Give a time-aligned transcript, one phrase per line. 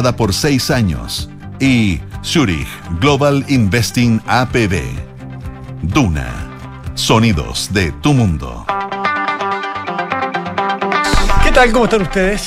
[0.00, 1.28] por seis años.
[1.60, 2.66] Y Zurich
[3.00, 4.80] Global Investing APB.
[5.82, 6.26] Duna.
[6.94, 8.64] Sonidos de tu mundo.
[11.44, 11.70] ¿Qué tal?
[11.72, 12.44] ¿Cómo están ustedes?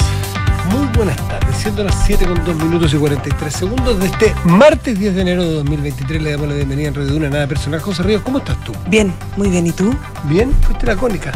[0.72, 4.98] Muy buenas tardes, siendo las 7 con 2 minutos y 43 segundos de este martes
[4.98, 6.22] 10 de enero de 2023.
[6.22, 7.80] Le damos la bienvenida en Radio Duna, nada personal.
[7.82, 8.74] José Ríos, ¿cómo estás tú?
[8.88, 9.68] Bien, muy bien.
[9.68, 9.94] ¿Y tú?
[10.24, 10.52] ¿Bien?
[10.64, 11.32] Fuiste la cónica.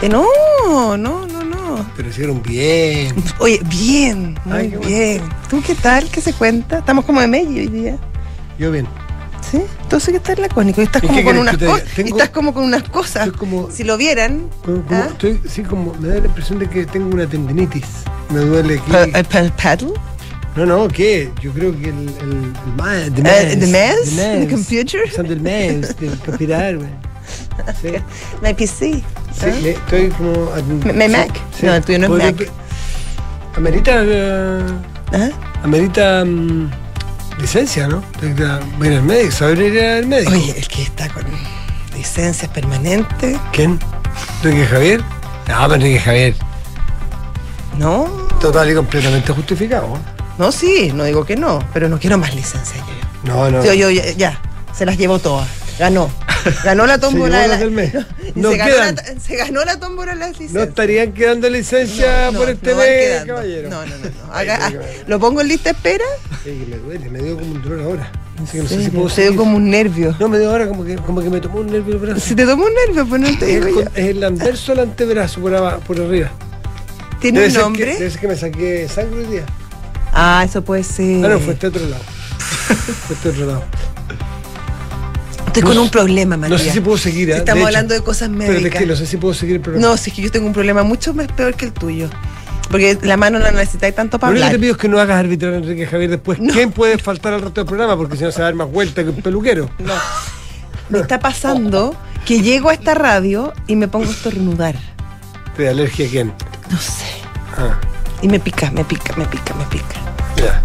[0.00, 1.25] Eh, no, no.
[1.96, 3.14] Pero hicieron bien.
[3.38, 4.90] Oye, bien, muy Ay, qué bueno.
[4.90, 5.22] bien.
[5.50, 6.08] ¿Tú qué tal?
[6.10, 6.78] ¿Qué se cuenta?
[6.78, 7.96] Estamos como de medio hoy día.
[8.58, 8.86] Yo bien.
[9.50, 9.60] ¿Sí?
[9.82, 10.80] Entonces, ¿qué tal la cónica?
[10.80, 11.98] Y estás ¿Y como con unas que cosas.
[11.98, 13.30] Estás como con unas cosas.
[13.32, 14.48] Como- Si lo vieran.
[14.64, 15.08] Como- como- ¿ah?
[15.12, 17.84] estoy, sí, como me da la impresión de que tengo una tendinitis.
[18.30, 18.90] Me duele aquí.
[18.90, 19.92] Pa- eh, pa- paddle?
[20.56, 21.30] No, no, ¿qué?
[21.42, 22.52] Yo creo que el, el,
[23.04, 24.16] el the Eh, the mouse?
[24.16, 25.00] the The computer?
[25.06, 26.88] Usando el mouse, del computer, güey.
[27.80, 27.92] Sí.
[28.42, 28.92] My PC.
[28.92, 29.02] Sí,
[29.42, 29.46] ¿ah?
[29.62, 30.50] le- estoy como.
[30.84, 31.30] ¿Mi- mi Mac?
[31.62, 32.50] No, el tuyo no es Mac.
[33.56, 33.92] Amerita.
[34.04, 34.62] eh,
[35.12, 35.28] ¿Ah?
[35.62, 36.24] amerita.
[36.24, 36.70] mm,
[37.40, 38.02] licencia, ¿no?
[38.22, 40.32] Ir al médico, saber ir al médico.
[40.32, 41.24] Oye, el que está con
[41.94, 43.78] licencias permanentes, ¿Quién?
[44.42, 45.00] ¿Enrique Javier?
[45.48, 46.34] No, pero Enrique Javier.
[47.78, 48.04] ¿no?
[48.40, 49.98] Total y completamente justificado.
[50.38, 52.76] No, sí, no digo que no, pero no quiero más licencias
[53.24, 53.32] yo.
[53.34, 53.64] No, no.
[53.64, 54.40] Yo, yo, ya, ya,
[54.74, 55.48] se las llevó todas.
[55.78, 56.10] Ganó.
[56.64, 57.92] Ganó la tómbola llevó de las la, del mes.
[58.36, 60.68] y No se, ganó la, se ganó la tómbola de las No licencias.
[60.68, 63.70] estarían quedando licencia No, por no, este no mes, caballero.
[63.70, 64.04] No, no, no.
[64.04, 64.10] no.
[64.32, 64.72] Ay, ah.
[65.06, 66.04] ¿Lo pongo en lista de espera?
[66.44, 68.12] Sí, que me duele, me dio como un dolor ahora.
[68.42, 70.14] Así que no sé Sí, si puedo te dio como un nervio.
[70.20, 72.20] No, me dio ahora como que, como que me tomó un nervio el brazo.
[72.20, 73.90] Si te tomó un nervio, pues no te es, digo el, yo.
[73.94, 76.30] es el anverso del antebrazo por, abajo, por arriba.
[77.20, 77.84] ¿Tiene Debe un nombre?
[77.86, 79.44] Que, debe ser que me saqué sangre hoy día.
[80.12, 81.24] Ah, eso puede ser.
[81.24, 82.02] Ah, no, fue este otro lado.
[83.06, 83.64] fue este otro lado.
[85.58, 86.60] Estoy no con un problema, Matías.
[86.60, 87.30] No sé si puedo seguir.
[87.30, 87.36] ¿eh?
[87.38, 88.80] Estamos hablando de cosas Pero es médicas.
[88.80, 89.86] que no sé si puedo seguir el programa.
[89.86, 92.08] No, si es que yo tengo un problema mucho más peor que el tuyo.
[92.70, 94.52] Porque la mano no necesitáis tanto Lo para que hablar.
[94.52, 96.38] te pido es que no hagas arbitrar a Enrique Javier después.
[96.40, 96.52] No.
[96.52, 97.96] ¿Quién puede faltar al resto del programa?
[97.96, 99.70] Porque si no se va a dar más vuelta que un peluquero.
[99.78, 99.94] No.
[100.88, 104.74] Me está pasando que llego a esta radio y me pongo a estornudar.
[105.56, 106.32] ¿Te da alergia a quién?
[106.70, 107.04] No sé.
[107.56, 107.78] Ah,
[108.20, 109.94] Y me pica, me pica, me pica, me pica.
[110.36, 110.62] ya.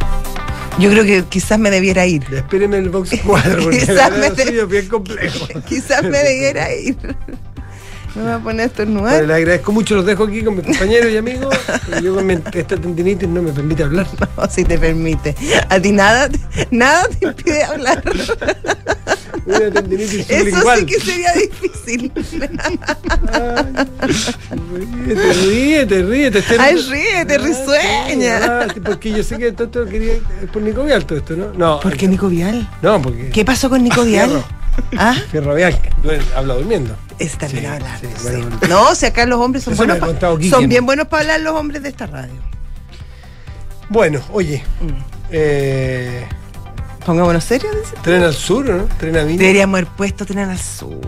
[0.80, 2.24] Yo creo que quizás me debiera ir.
[2.52, 5.48] En el box 4 porque Quizás me es bien complejo.
[5.68, 6.98] quizás me debiera ir.
[8.16, 9.24] Me voy a poner estornudar.
[9.24, 11.56] le agradezco mucho, los dejo aquí con mis compañeros y amigos.
[12.04, 14.06] Yo con mi- esta tendinitis no me permite hablar.
[14.38, 15.34] No, si te permite.
[15.70, 16.30] A ti nada,
[16.72, 18.04] nada te impide hablar.
[19.46, 22.12] Una tendinitis Eso sí que sería difícil.
[24.52, 26.40] Ríete, ríete, ríete.
[26.40, 28.40] Este- Ay, ríete, risueña.
[28.44, 31.54] Ah, porque yo sé que todo esto quería es por Nico Vial todo esto, ¿no?
[31.54, 31.80] No.
[31.80, 32.70] ¿Por qué Nico Vial?
[32.82, 33.30] No, porque.
[33.30, 34.44] ¿Qué pasó con Nico Vial?
[34.98, 35.16] ¿Ah?
[35.32, 35.78] Fierro Vial,
[36.36, 36.96] habla durmiendo.
[37.20, 37.98] Ese también Sí, habla.
[38.00, 38.24] sí, sí.
[38.24, 38.60] bueno.
[38.70, 40.00] No, si acá los hombres son buenos.
[40.00, 42.34] pa- son bien buenos para hablar los hombres de esta radio.
[43.90, 44.64] Bueno, oye.
[44.80, 44.90] Mm.
[45.32, 46.26] Eh,
[47.06, 47.96] Pongámonos serios, dice.
[48.04, 48.84] tren al sur, ¿no?
[48.98, 49.40] Tren a Viña.
[49.40, 51.00] Deberíamos haber puesto Tren al Sur.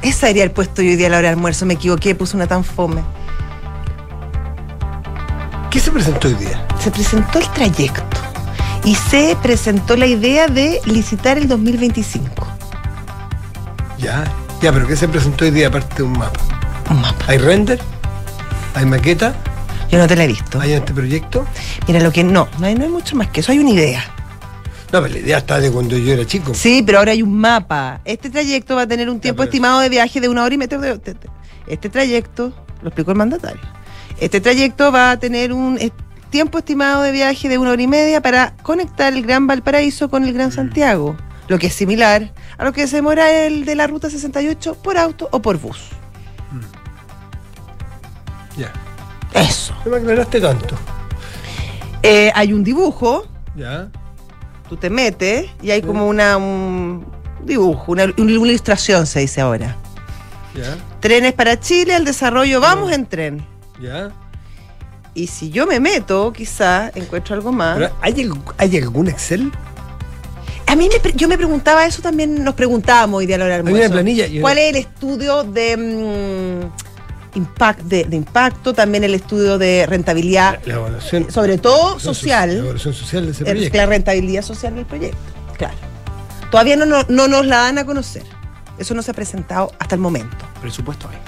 [0.00, 1.66] Esa sería el puesto yo hoy día a la hora de almuerzo.
[1.66, 3.02] Me equivoqué, puse una tan fome.
[5.70, 6.66] ¿Qué se presentó hoy día?
[6.82, 8.02] Se presentó el trayecto
[8.84, 12.46] y se presentó la idea de licitar el 2025.
[13.98, 14.24] Ya.
[14.60, 16.40] Ya, pero ¿qué se presentó hoy día aparte de un mapa?
[16.90, 17.24] Un mapa.
[17.28, 17.80] ¿Hay render?
[18.74, 19.34] ¿Hay maqueta?
[19.90, 20.60] Yo no te la he visto.
[20.60, 21.46] ¿Hay este proyecto?
[21.86, 23.52] Mira, lo que no, no hay, no hay mucho más que eso.
[23.52, 24.02] Hay una idea.
[24.92, 26.52] No, pero la idea está de cuando yo era chico.
[26.54, 28.00] Sí, pero ahora hay un mapa.
[28.04, 31.00] Este trayecto va a tener un tiempo estimado de viaje de una hora y media.
[31.66, 33.60] Este trayecto, lo explicó el mandatario,
[34.20, 35.78] este trayecto va a tener un
[36.28, 40.24] tiempo estimado de viaje de una hora y media para conectar el Gran Valparaíso con
[40.24, 40.52] el Gran Mm.
[40.52, 41.16] Santiago,
[41.48, 44.98] lo que es similar a lo que se demora el de la Ruta 68 por
[44.98, 45.78] auto o por bus.
[48.58, 48.70] Ya.
[49.32, 49.74] Eso.
[49.86, 50.76] No me aclaraste tanto.
[52.02, 53.26] Eh, hay un dibujo,
[53.56, 53.88] Ya.
[54.72, 57.04] Tú te metes y hay como una, un
[57.44, 59.76] dibujo, una, una ilustración se dice ahora.
[61.00, 63.46] Trenes para Chile, el desarrollo, vamos en tren.
[63.82, 64.10] Ya.
[65.12, 67.76] Y si yo me meto, quizá encuentro algo más.
[67.76, 69.52] Pero, ¿hay, ¿Hay algún Excel?
[70.66, 73.38] A mí me yo me preguntaba, eso también nos preguntábamos hoy día a
[74.26, 76.91] y- ¿Cuál es el estudio de, mm,
[77.34, 81.30] impact, de, de impacto, también el estudio de rentabilidad, La evaluación.
[81.30, 83.76] sobre todo La social, evaluación social de ese eh, proyecto.
[83.78, 85.18] la rentabilidad social del proyecto?
[85.56, 85.74] Claro.
[86.50, 88.22] Todavía no, no, no nos la dan a conocer.
[88.78, 90.36] Eso no se ha presentado hasta el momento.
[90.60, 91.18] Presupuesto hay.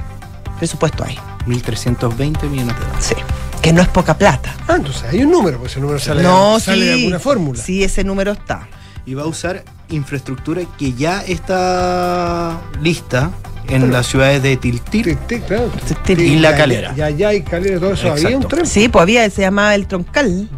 [0.59, 1.17] Presupuesto hay.
[1.47, 3.05] 1.320 millones de dólares.
[3.05, 3.15] Sí.
[3.62, 4.55] Que no es poca plata.
[4.69, 6.87] Ah, entonces hay un número, pues ese número sale, no, sale sí.
[6.87, 7.62] de alguna fórmula.
[7.62, 8.69] Sí, ese número está.
[9.06, 13.31] Y va a usar infraestructura que ya está lista
[13.69, 13.87] en Bueno.
[13.97, 15.05] las ciudades de sí,
[15.47, 15.71] claro.
[16.09, 16.95] Y La Calera.
[16.95, 18.13] Ya, ya hay calera, todo eso.
[18.13, 18.67] Había un tren.
[18.67, 20.49] Sí, pues había, se llamaba el troncal.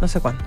[0.00, 0.44] no sé cuánto.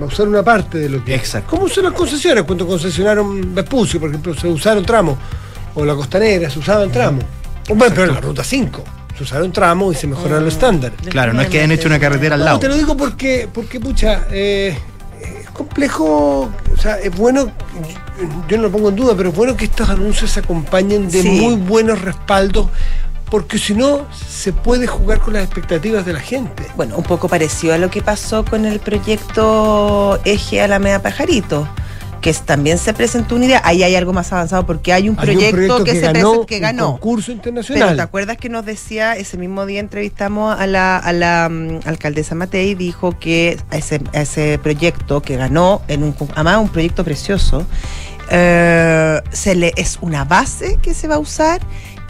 [0.00, 1.14] Va a usar una parte de lo que.
[1.14, 1.50] Exacto.
[1.50, 2.44] ¿Cómo son las concesiones?
[2.44, 5.18] Cuando concesionaron Vespucio, por ejemplo, se usaron tramos.
[5.74, 7.24] O la costanera, se usaban tramos.
[7.68, 8.82] O bueno, pero en la ruta 5.
[9.18, 10.98] Se usaron tramos y se mejoraron los estándares.
[11.10, 12.58] Claro, no es que hayan hecho una carretera al No, lado.
[12.60, 14.78] te lo digo porque, porque pucha, eh,
[15.22, 17.50] es complejo, o sea, es bueno,
[18.48, 21.22] yo no lo pongo en duda, pero es bueno que estos anuncios se acompañen de
[21.22, 21.28] Sí.
[21.40, 22.68] muy buenos respaldos,
[23.30, 26.66] porque si no, se puede jugar con las expectativas de la gente.
[26.76, 31.68] Bueno, un poco parecido a lo que pasó con el proyecto Eje Alameda Pajarito,
[32.20, 33.62] que también se presentó una idea.
[33.64, 36.46] Ahí hay algo más avanzado porque hay un Hay un proyecto, que, se ganó presentó,
[36.46, 36.86] que un ganó.
[36.92, 37.96] concurso Pero internacional.
[37.96, 42.34] ¿te acuerdas que nos decía, ese mismo día entrevistamos a la, a la mm, alcaldesa
[42.34, 47.66] Matei, dijo que ese, ese proyecto que ganó, en un, además un proyecto precioso,
[48.30, 51.60] eh, se le, es una base que se va a usar,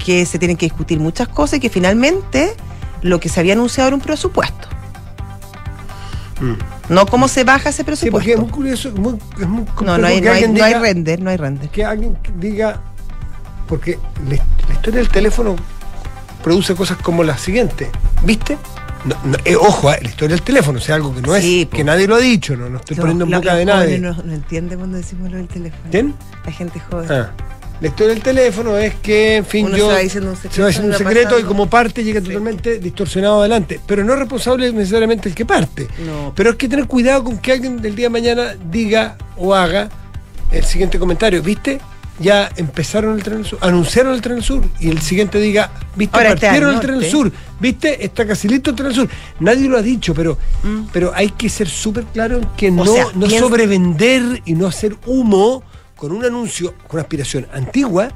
[0.04, 2.54] que se tienen que discutir muchas cosas y que finalmente
[3.02, 4.68] lo que se había anunciado era un presupuesto.
[6.90, 7.96] No cómo se baja ese Mm.
[7.96, 8.42] Sí, porque es presupuesto.
[8.42, 11.36] muy curioso, muy, es muy no, no hay, no hay, no hay render, no hay
[11.38, 11.68] render.
[11.70, 12.80] que alguien diga,
[13.66, 13.98] porque
[14.28, 14.36] la,
[14.68, 15.56] la historia del teléfono
[16.42, 17.90] produce cosas como la siguiente,
[18.24, 18.58] ¿viste?
[19.04, 21.62] No, no, eh, ojo, eh, la historia del teléfono, o sea, algo que no Sí,
[21.62, 21.76] es, po.
[21.76, 23.98] que nadie lo ha dicho, no, no estoy poniendo en boca de nadie.
[23.98, 25.84] No, no entiende cuando decimos lo del teléfono.
[25.90, 26.14] ¿Quién?
[26.44, 27.10] La gente joven.
[27.10, 27.30] Ah,
[27.80, 29.86] la historia del teléfono es que, en fin, Uno yo.
[29.88, 32.26] se va diciendo un secreto, se va diciendo un secreto y como parte llega Sí.
[32.26, 33.80] totalmente distorsionado adelante.
[33.86, 35.88] Pero no es responsable necesariamente el que parte.
[36.04, 36.32] No.
[36.36, 39.88] Pero hay que tener cuidado con que alguien del día de mañana diga o haga
[40.52, 41.42] el siguiente comentario.
[41.42, 41.80] ¿Viste?
[42.18, 44.62] Ya empezaron el tren sur, anunciaron el tren sur.
[44.78, 46.14] Y el siguiente diga, ¿viste?
[46.18, 47.32] Ahora este Partieron el tren sur.
[47.58, 48.04] ¿Viste?
[48.04, 49.08] Está casi listo el tren sur.
[49.38, 50.88] Nadie lo ha dicho, pero, Mm.
[50.92, 54.96] pero hay que ser súper claro en que no, sea, no sobrevender y no hacer
[55.06, 55.62] humo
[56.00, 58.08] con un anuncio, con una aspiración antigua.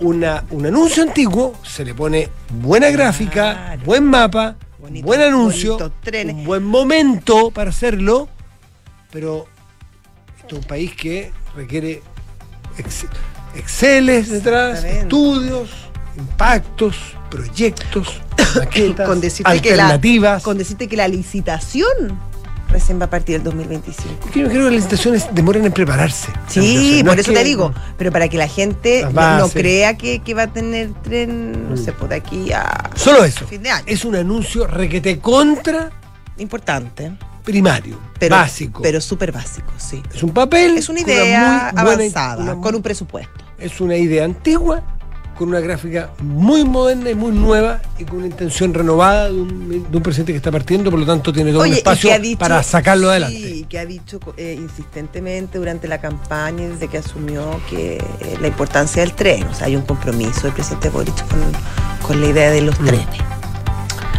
[0.00, 3.82] Una, un anuncio antiguo se le pone buena gráfica, Claro.
[3.84, 5.78] buen mapa, Bonito- buen anuncio,
[6.26, 8.28] un buen momento para hacerlo,
[9.10, 9.46] pero
[10.40, 12.02] esto es un país que requiere
[12.78, 13.06] ex-
[13.54, 15.70] Exceles detrás, estudios,
[16.18, 16.96] impactos,
[17.30, 18.20] proyectos,
[18.56, 20.42] maquetas, con decirte que la, alternativas.
[20.42, 22.18] con decirte que la licitación
[22.72, 24.14] recién va a partir del 2025.
[24.20, 26.28] Porque yo creo que las licitaciones demoran en prepararse.
[26.48, 29.96] Sí, No por es eso que- te digo, pero para que la gente no, crea
[29.96, 31.84] que, que va a tener tren, no Mm.
[31.84, 33.46] sé, por de aquí a Solo eso.
[33.46, 33.84] fin de año.
[33.86, 35.90] Es un anuncio requete contra
[36.38, 37.12] importante,
[37.44, 38.82] primario, pero básico.
[38.82, 40.02] pero súper básico, sí.
[40.14, 40.76] es un papel.
[40.78, 43.32] Es una idea muy buena- avanzada, una- con un presupuesto.
[43.58, 44.82] Es una idea antigua,
[45.42, 49.68] con una gráfica muy moderna y muy nueva y con una intención renovada de un,
[49.90, 52.16] de un presidente que está partiendo, por lo tanto tiene todo un Oye, y espacio
[52.20, 53.36] dicho- para sacarlo adelante.
[53.36, 58.46] Sí, que ha dicho eh, insistentemente durante la campaña, desde que asumió que eh, la
[58.46, 61.40] importancia del tren, o sea, hay un compromiso del presidente Boric con,
[62.06, 62.84] con la idea de los Mm.
[62.86, 63.06] trenes.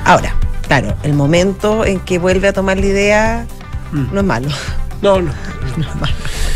[0.04, 0.36] Ahora,
[0.68, 3.48] claro, el momento en que vuelve a tomar la idea
[3.94, 4.14] Mm.
[4.14, 4.50] no es malo.
[5.02, 5.32] No, no.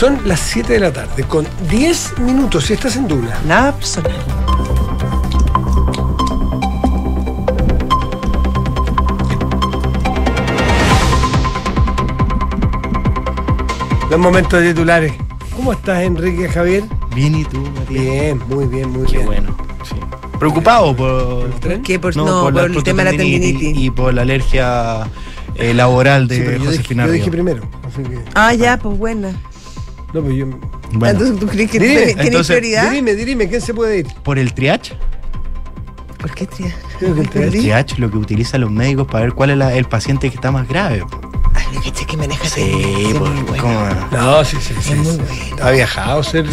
[0.00, 3.38] Son las 7 de la tarde, con 10 minutos, si estás en Duna.
[3.46, 4.16] Nada personal.
[14.10, 15.12] Los momentos de titulares.
[15.54, 16.84] ¿Cómo estás, Enrique Javier?
[17.14, 17.88] Bien, ¿y tú, Matías?
[18.04, 19.26] Bien, muy bien, muy Qué bien.
[19.26, 19.56] bueno.
[19.84, 19.94] sí.
[20.38, 21.78] Preocupado por, el tren?
[21.78, 21.98] ¿Por qué?
[21.98, 23.76] Por- no, por el tema de la tendinitis.
[23.76, 25.06] y por la alergia
[25.54, 27.62] eh, laboral de Sí, pero yo, dije, Josefina yo dije primero.
[27.86, 29.32] Así que, Ah, ya, pues buena.
[30.12, 30.46] No, pues yo.
[30.92, 32.90] Bueno, Entonces, ¿tú crees que Dime, tiene, prioridad?
[32.90, 34.06] Dime, dime, ¿quién se puede ir?
[34.24, 34.94] por el triage,
[36.18, 36.74] ¿Por qué tía?
[36.98, 37.50] Creo que el triage.
[37.60, 40.50] triage lo que utilizan los médicos para ver cuál es la- el paciente que está
[40.50, 41.02] más grave.
[41.54, 42.60] Ay, lo que que maneja Sí,
[43.08, 43.14] es
[43.46, 43.60] pues.
[43.62, 43.80] ¿cómo?
[44.12, 44.92] No, sí, sí, sí.
[44.92, 45.20] Es muy sí.
[45.50, 45.64] bueno.
[45.66, 46.44] Ha viajado a hacer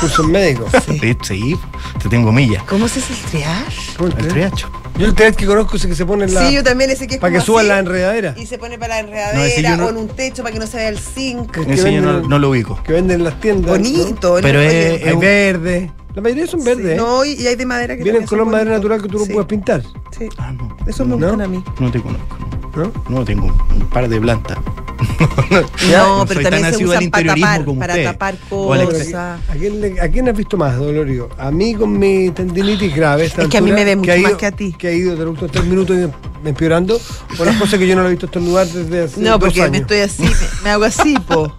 [0.00, 0.70] cursos médicos.
[0.86, 1.58] Sí, sí,
[2.00, 2.62] te tengo millas.
[2.64, 3.92] ¿Cómo se hace el triage?
[3.96, 4.56] ¿Cómo el El triage?
[4.56, 4.79] triage.
[5.00, 6.46] Yo el que conozco es el que se pone en la.
[6.46, 8.34] Sí, yo también ese que es para que suban así, la enredadera.
[8.36, 10.66] Y se pone para la No, enredadera no- o en un techo para que no
[10.66, 11.50] se vea el zinc.
[11.52, 12.78] Que Ese yo no, venden- no lo ubico.
[12.82, 13.70] Que venden en las tiendas.
[13.70, 14.36] Bonito.
[14.36, 14.42] ¿no?
[14.42, 15.18] Pero es- ¿no?
[15.18, 15.90] Verde.
[16.14, 16.84] La mayoría son verdes.
[16.86, 16.96] sí, ¿eh?
[16.96, 19.32] No, y hay de madera que Vienen también color madera natural que tú lo Sí,
[19.32, 19.82] puedes pintar.
[20.18, 20.76] Sí, Ah, no.
[20.86, 21.28] eso me ¿No?
[21.28, 21.64] gustan a mí.
[21.78, 22.36] No te conozco.
[22.76, 22.92] No, ¿No?
[23.08, 24.58] no tengo un par de plantas.
[25.50, 28.04] No, pero soy también tan se usan para tapar, para usted.
[28.04, 29.14] tapar cosas.
[29.48, 31.28] ¿A quién, le- a quién has visto más, Dolorio?
[31.38, 33.26] A mí con mi tendinitis grave.
[33.26, 34.74] esta Es que a mí me ve mucho más que a ti.
[34.78, 35.96] Que ha ido de los últimos tres minutos
[36.44, 37.00] empeorando.
[37.38, 39.60] O las cosas que yo no lo he visto estornudar desde hace No, dos porque
[39.62, 39.72] años.
[39.72, 40.30] me estoy así, me,
[40.64, 41.52] me hago así, po.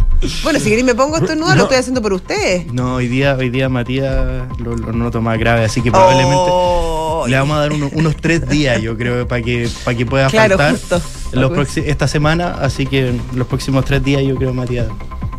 [0.43, 1.55] Bueno, si queréis me pongo esto nudo, No.
[1.55, 2.71] lo estoy haciendo por ustedes.
[2.71, 7.25] No, hoy día, hoy día Matías lo, lo noto más grave, así que probablemente Oh,
[7.27, 10.27] le vamos a dar uno- unos tres días, yo creo, para que, para que pueda
[10.27, 10.71] Claro, faltar
[11.01, 11.01] justo.
[11.33, 14.87] Los esta semana, así que los próximos tres días yo creo Matías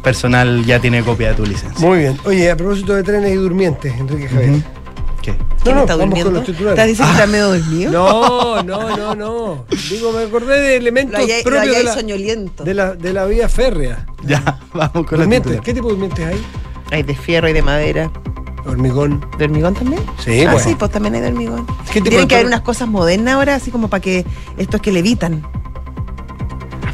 [0.03, 1.87] personal ya tiene copia de tu licencia.
[1.87, 2.19] Muy bien.
[2.25, 4.51] Oye, a propósito de trenes y durmientes, Enrique Javier.
[4.51, 4.63] Ujú.
[5.23, 5.35] ¿Qué?
[5.63, 6.31] ¿Quién no, está vamos con durmiendo?
[6.33, 6.73] los titulares.
[6.73, 7.93] ¿Estás diciendo que está medio dormido?
[7.93, 9.65] No, no, no, no.
[9.89, 12.65] Digo, me acordé de elementos Lo hay, propios hay de la, soñoliento.
[12.65, 14.07] de, la, de la vía férrea.
[14.25, 15.61] Ya, vamos con titular.
[15.61, 16.43] ¿Qué tipo de durmientes hay?
[16.91, 18.11] Hay de fierro y de madera.
[18.67, 19.25] Hormigón.
[19.39, 20.03] ¿De hormigón también?
[20.25, 20.59] Sí, ah, bueno.
[20.69, 21.67] sí, pues también hay de hormigón.
[21.87, 24.25] ¿Qué tipo Tienen de que haber unas cosas modernas ahora, así como para que
[24.57, 25.43] estos que levitan.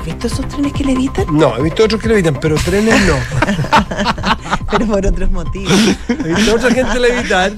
[0.08, 1.26] ¿Has visto esos trenes que levitan?
[1.32, 3.14] No, he visto otros que levitan, pero trenes no.
[4.70, 5.72] Pero por otros motivos.
[6.08, 7.52] He visto otra gente levitar,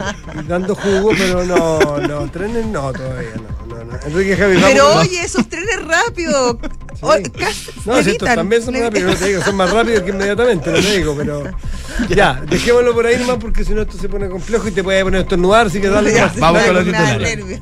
[0.47, 3.67] dando jugo, pero no, no, trenes no, todavía no.
[3.75, 3.99] no, no.
[4.07, 6.57] Enrique Javi, vamos Pero oye, esos trenes rápidos.
[7.01, 8.37] O- casi No, levitan.
[8.37, 11.43] también son rápidos, no te digo, son más rápidos que inmediatamente, no te digo, pero.
[12.09, 15.03] Ya, dejémoslo por ahí nomás porque si no esto se pone complejo y te puede
[15.03, 17.61] poner a estornudar, así que dale Ya, Vamos con los titulares.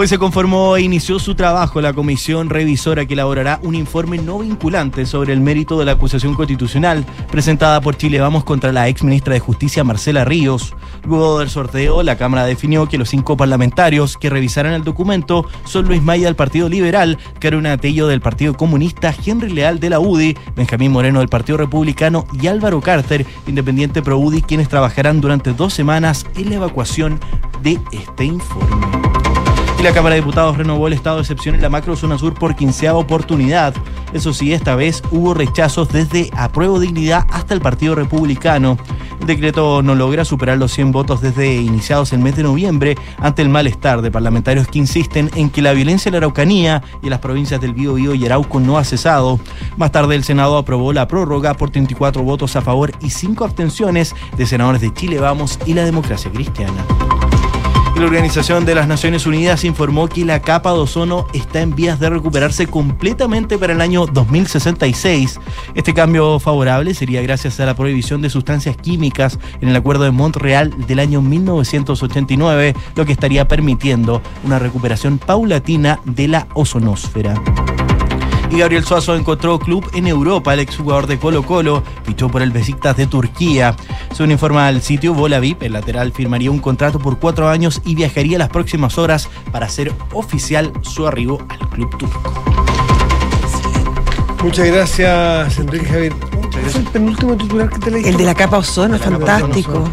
[0.00, 4.38] Hoy se conformó e inició su trabajo la comisión revisora que elaborará un informe no
[4.38, 9.02] vinculante sobre el mérito de la acusación constitucional presentada por Chile Vamos contra la ex
[9.02, 10.76] ministra de Justicia Marcela Ríos.
[11.04, 15.86] Luego del sorteo, la Cámara definió que los cinco parlamentarios que revisarán el documento son
[15.86, 20.36] Luis Maya del Partido Liberal, Carolina Tello del Partido Comunista, Henry Leal de la UDI,
[20.54, 25.74] Benjamín Moreno del Partido Republicano y Álvaro Carter, independiente pro UDI, quienes trabajarán durante dos
[25.74, 27.18] semanas en la evacuación
[27.64, 29.07] de este informe.
[29.78, 32.56] Y la Cámara de Diputados renovó el estado de excepción en la macrozona sur por
[32.56, 33.74] quinceava oportunidad.
[34.12, 38.76] Eso sí, esta vez hubo rechazos desde Apruebo Dignidad hasta el Partido Republicano.
[39.20, 43.42] El decreto no logra superar los 100 votos desde iniciados el mes de noviembre ante
[43.42, 47.10] el malestar de parlamentarios que insisten en que la violencia en la Araucanía y en
[47.10, 49.38] las provincias del Bío y Arauco no ha cesado.
[49.76, 54.14] Más tarde el Senado aprobó la prórroga por 34 votos a favor y 5 abstenciones
[54.36, 56.84] de senadores de Chile Vamos y la Democracia Cristiana.
[57.98, 61.98] La Organización de las Naciones Unidas informó que la capa de ozono está en vías
[61.98, 65.40] de recuperarse completamente para el año 2066.
[65.74, 70.12] Este cambio favorable sería gracias a la prohibición de sustancias químicas en el Acuerdo de
[70.12, 77.34] Montreal del año 1989, lo que estaría permitiendo una recuperación paulatina de la ozonosfera.
[78.50, 80.54] Y Gabriel Suazo encontró club en Europa.
[80.54, 83.76] El exjugador de Colo Colo fichó por el Besiktas de Turquía.
[84.12, 87.94] Según informa el sitio Bola VIP, el lateral firmaría un contrato por cuatro años y
[87.94, 92.22] viajaría las próximas horas para hacer oficial su arribo al club turco.
[94.42, 96.12] Muchas gracias, Enrique Javier.
[96.66, 98.04] Es el penúltimo titular que te leí.
[98.06, 99.84] El de la capa ozono, fantástico.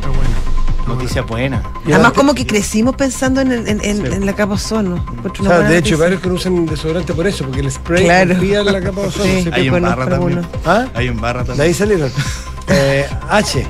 [0.87, 1.63] Noticia buena.
[1.85, 5.03] Además, como que crecimos pensando en, el- en- en- en la capa ozono.
[5.39, 8.35] O sea, de hecho, varios que no usan desodorante por eso, porque el spray Claro.
[8.71, 9.25] la capa de ozono.
[9.25, 9.43] Sí.
[9.43, 9.49] sí.
[9.51, 10.41] Hay en conozco barra también.
[10.65, 10.85] ¿Ah?
[10.93, 11.67] Hay en barra De también.
[11.67, 12.11] ahí salieron.
[12.67, 13.63] Eh, H,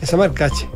[0.00, 0.68] esa marca H.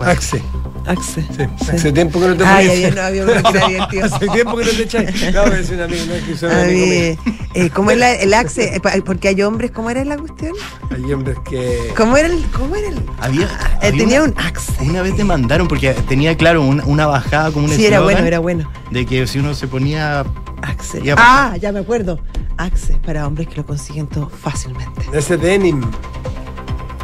[0.00, 0.10] ¿Cuál?
[0.12, 0.42] Axe.
[0.86, 1.22] Axe.
[1.36, 1.70] Sí.
[1.72, 4.04] Hace tiempo que no te Ay, había, no, había uno que era bien tío.
[4.06, 5.22] Hace tiempo que no te echas.
[5.24, 7.16] Acabo de decir un amigo, no es que soy amigo mí, mío.
[7.54, 8.76] eh, ¿Cómo es la- el axe?
[8.76, 10.54] Eh, Porque hay hombres, ¿cómo era la cuestión?
[10.90, 11.92] Hay hombres que.
[11.98, 12.42] ¿Cómo era el.?
[12.56, 12.98] ¿Cómo era el.?
[13.20, 14.72] Había, Eh, había tenía una- un axe.
[14.80, 18.38] Una vez demandaron porque tenía, claro, una, una bajada como un Sí, era bueno, era
[18.38, 18.72] bueno.
[18.90, 20.24] De que si uno se ponía.
[20.62, 21.02] Axe.
[21.04, 22.18] Ya Ah, ya me acuerdo.
[22.56, 25.02] Axe para hombres que lo consiguen todo fácilmente.
[25.12, 25.82] Ese denim.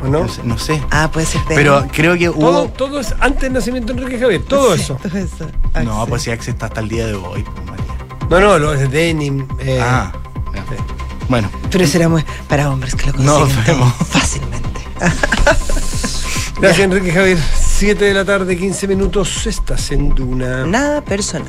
[0.03, 0.21] ¿O no?
[0.23, 0.43] No sé.
[0.45, 0.83] no sé.
[0.91, 2.69] Ah, puede ser Pero creo que Todo, hubo.
[2.69, 4.99] todo es antes del nacimiento de Enrique Javier, todo Sí, eso.
[5.03, 5.47] Todo eso.
[5.85, 6.09] No, Axe.
[6.11, 7.85] pues si Axe está hasta el día de hoy, pues, María.
[8.31, 9.47] No, no, lo es denim.
[9.61, 10.13] eh, ah,
[10.55, 10.63] ya.
[10.65, 10.83] sí.
[11.29, 11.51] bueno.
[11.71, 14.81] Pero eso era muy- para hombres que lo consiguen todo fácilmente.
[16.61, 17.39] Gracias, Enrique Javier.
[17.59, 19.47] 7 de la tarde, 15 minutos.
[19.47, 20.65] Estás en Duna.
[20.67, 21.47] Nada personal.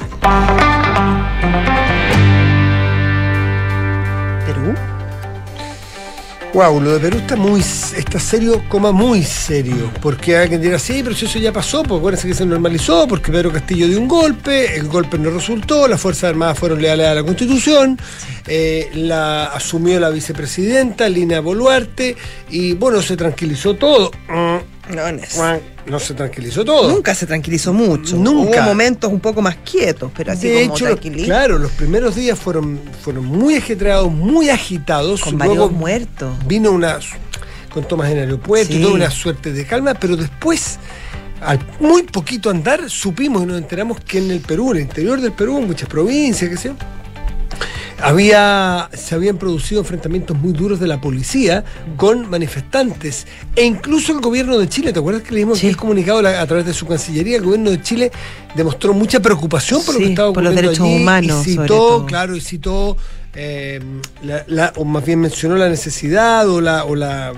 [6.54, 9.92] Wow, lo de Perú está muy está serio, coma muy serio.
[10.02, 13.32] Porque hay quien dirá, sí, pero eso ya pasó, pues acuérdense que se normalizó, porque
[13.32, 17.16] Pedro Castillo dio un golpe, el golpe no resultó, las Fuerzas Armadas fueron leales a
[17.16, 18.00] la Constitución,
[18.48, 22.16] eh, la asumió la vicepresidenta, Lina Boluarte,
[22.50, 24.12] y bueno, se tranquilizó todo.
[24.30, 25.38] Mm, No, no es-
[25.86, 26.90] No se tranquilizó todo.
[26.90, 28.16] Nunca se tranquilizó mucho.
[28.18, 28.62] Nunca.
[28.62, 31.26] Hubo momentos un poco más quietos, pero así de como hecho, tranquilito.
[31.26, 35.22] claro, los primeros días fueron, fueron muy ajetreados, muy agitados.
[35.22, 36.36] Con Luego varios muertos.
[36.48, 37.00] vino una
[37.70, 38.82] con tomas en el aeropuerto y Sí.
[38.82, 40.78] toda una suerte de calma, pero después,
[41.42, 45.22] al muy poquito andar, supimos y nos enteramos que en el Perú, en el interior
[45.22, 46.76] del Perú, en muchas provincias, qué sé yo,
[48.02, 51.64] había, se habían producido enfrentamientos muy duros de la policía
[51.96, 53.26] con manifestantes
[53.56, 55.64] e incluso el gobierno de Chile, ¿te acuerdas que leímos Sí.
[55.64, 57.38] que el comunicado a través de su cancillería?
[57.38, 58.12] El gobierno de Chile
[58.56, 61.68] demostró mucha preocupación por lo que estaba por los ocurriendo derechos allí humanos, y sobre
[61.68, 62.06] citó, todo.
[62.06, 62.98] claro, y citó
[63.40, 63.80] eh,
[64.24, 67.34] la- la- o más bien mencionó la necesidad o, la, o, la,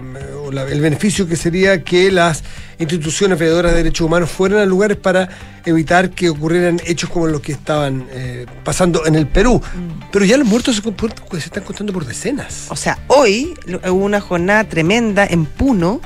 [0.46, 2.41] o la- el beneficio que sería que las
[2.79, 5.27] instituciones veedoras de derechos humanos fueran a lugares para
[5.65, 9.62] evitar que ocurrieran hechos como los que estaban eh, pasando en el Perú.
[9.62, 10.10] Mm.
[10.10, 12.68] Pero ya los muertos se, compuer- se están contando por decenas.
[12.70, 13.53] O sea, hoy
[13.84, 16.00] hubo una jornada tremenda en Puno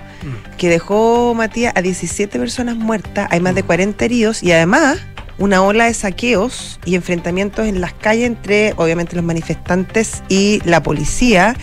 [0.57, 4.97] que dejó, Matías, a 17 personas muertas, hay más de 40 heridos y además
[5.37, 10.83] una ola de saqueos y enfrentamientos en las calles entre, obviamente, los manifestantes y la
[10.83, 11.55] policía.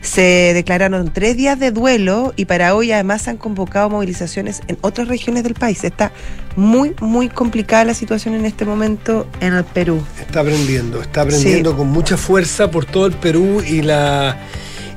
[0.00, 4.78] Se declararon tres días de duelo y para hoy además se han convocado movilizaciones en
[4.80, 5.84] otras regiones del país.
[5.84, 6.10] Está
[6.56, 10.02] muy, muy complicada la situación en este momento en el Perú.
[10.18, 11.76] Está aprendiendo, está aprendiendo Sí.
[11.76, 14.38] con mucha fuerza por todo el Perú y la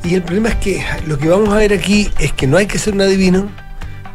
[0.06, 2.66] y el problema es que lo que vamos a ver aquí es que no hay
[2.68, 3.50] que ser un adivino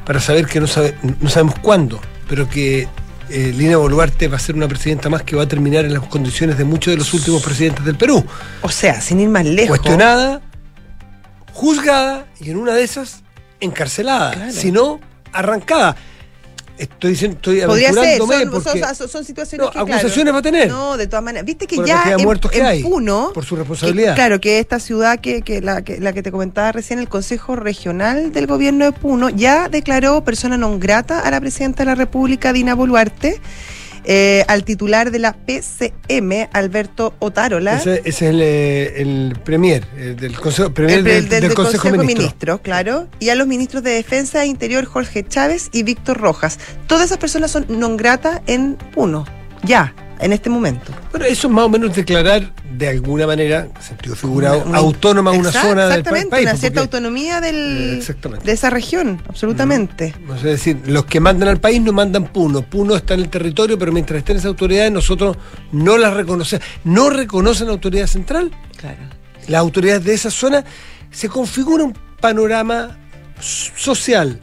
[0.07, 2.89] para saber que no, sabe- no sabemos cuándo, pero que
[3.31, 6.03] eh, Lina Boluarte va a ser una presidenta más que va a terminar en las
[6.05, 8.25] condiciones de muchos de los últimos presidentes del Perú.
[8.63, 9.79] O sea, sin ir más lejos.
[9.79, 10.41] Cuestionada,
[11.53, 13.23] juzgada y en una de esas
[13.61, 14.53] encarcelada, Claro.
[14.53, 15.01] si no
[15.33, 15.97] arrancada.
[16.79, 20.33] Estoy diciendo, estoy Podría ser, son, porque son- son- son situaciones No, que, claro, acusaciones
[20.35, 20.69] va a tener.
[20.69, 21.45] No, de todas maneras.
[21.45, 24.15] Viste que Por ya en, muertos que en hay, Puno, por su que- responsabilidad.
[24.15, 27.57] claro, que esta ciudad que, que la, que la que te comentaba recién, el Consejo
[27.57, 31.95] Regional del Gobierno de Puno, ya declaró persona non grata a la presidenta de la
[31.97, 33.41] República, Dina Boluarte,
[34.11, 37.77] eh, al titular de la PCM, Alberto Otárola.
[37.77, 41.41] Ese, ese es el, eh, el premier eh, del Consejo, premier El del, del, del
[41.43, 42.25] del Consejo, Consejo, de de Ministros.
[42.25, 46.59] Ministros, claro, y a los ministros de Defensa e Interior Jorge Chávez y Víctor Rojas.
[46.87, 49.27] Todas esas personas son non grata en Puno,
[49.63, 50.93] ya, en este momento.
[51.11, 54.79] Bueno, eso es más o menos declarar de alguna manera, en sentido figurado, Una- una-
[54.79, 56.47] autónoma una zona del pa- Exactamente, país.
[56.47, 58.45] una cierta autonomía del, Eh, exactamente.
[58.45, 60.15] de esa región, absolutamente.
[60.27, 62.63] no sé, es decir, los que mandan al país no mandan Puno.
[62.63, 65.37] Puno está en el territorio, pero mientras estén esas autoridades, nosotros
[65.73, 66.65] no las reconocemos.
[66.85, 68.51] No reconocen la autoridad central.
[68.77, 68.99] Claro.
[69.49, 70.63] las autoridades de esa zona,
[71.11, 72.99] se configura un panorama
[73.77, 74.41] social,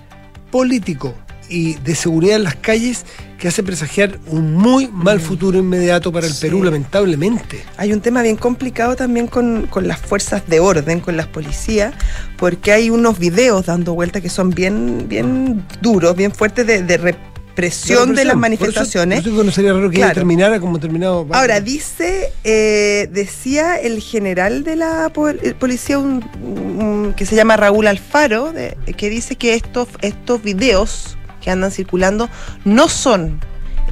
[0.52, 1.14] político
[1.50, 3.06] y de seguridad en las calles
[3.40, 6.42] que hace presagiar un muy mal futuro inmediato para el Sí.
[6.42, 7.64] Perú, lamentablemente.
[7.78, 11.94] Hay un tema bien complicado también con, con las fuerzas de orden, con las policías,
[12.38, 16.98] porque hay unos videos dando vuelta que son bien, bien duros, bien fuertes de, de
[16.98, 19.22] represión de las Por eso- manifestaciones.
[19.24, 20.14] Por eso, sería raro que Claro.
[20.14, 21.28] terminara como terminado.
[21.32, 27.36] Ahora, dice, eh, decía el general de la pol- eh, policía, un- un- que se
[27.36, 32.28] llama Raúl Alfaro, de- que dice que estos, estos videos que andan circulando
[32.66, 33.40] no son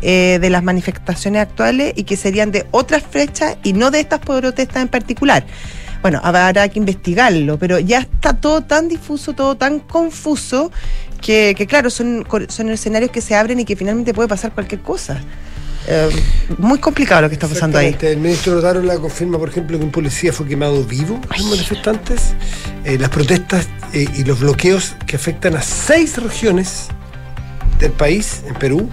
[0.01, 4.19] eh, de las manifestaciones actuales y que serían de otras fechas y no de estas
[4.19, 5.45] protestas en particular.
[6.01, 10.71] Bueno, habrá que investigarlo, pero ya está todo tan difuso, todo tan confuso,
[11.21, 14.81] que, que claro, son, son escenarios que se abren y que finalmente puede pasar cualquier
[14.81, 15.21] cosa.
[15.87, 16.09] Eh,
[16.57, 17.95] muy complicado lo que está pasando ahí.
[18.01, 21.49] El ministro Notaro la confirma, por ejemplo, que un policía fue quemado vivo por los
[21.49, 22.33] manifestantes.
[22.83, 26.87] Eh, las protestas eh, y los bloqueos que afectan a seis regiones
[27.83, 28.89] del país, en Perú,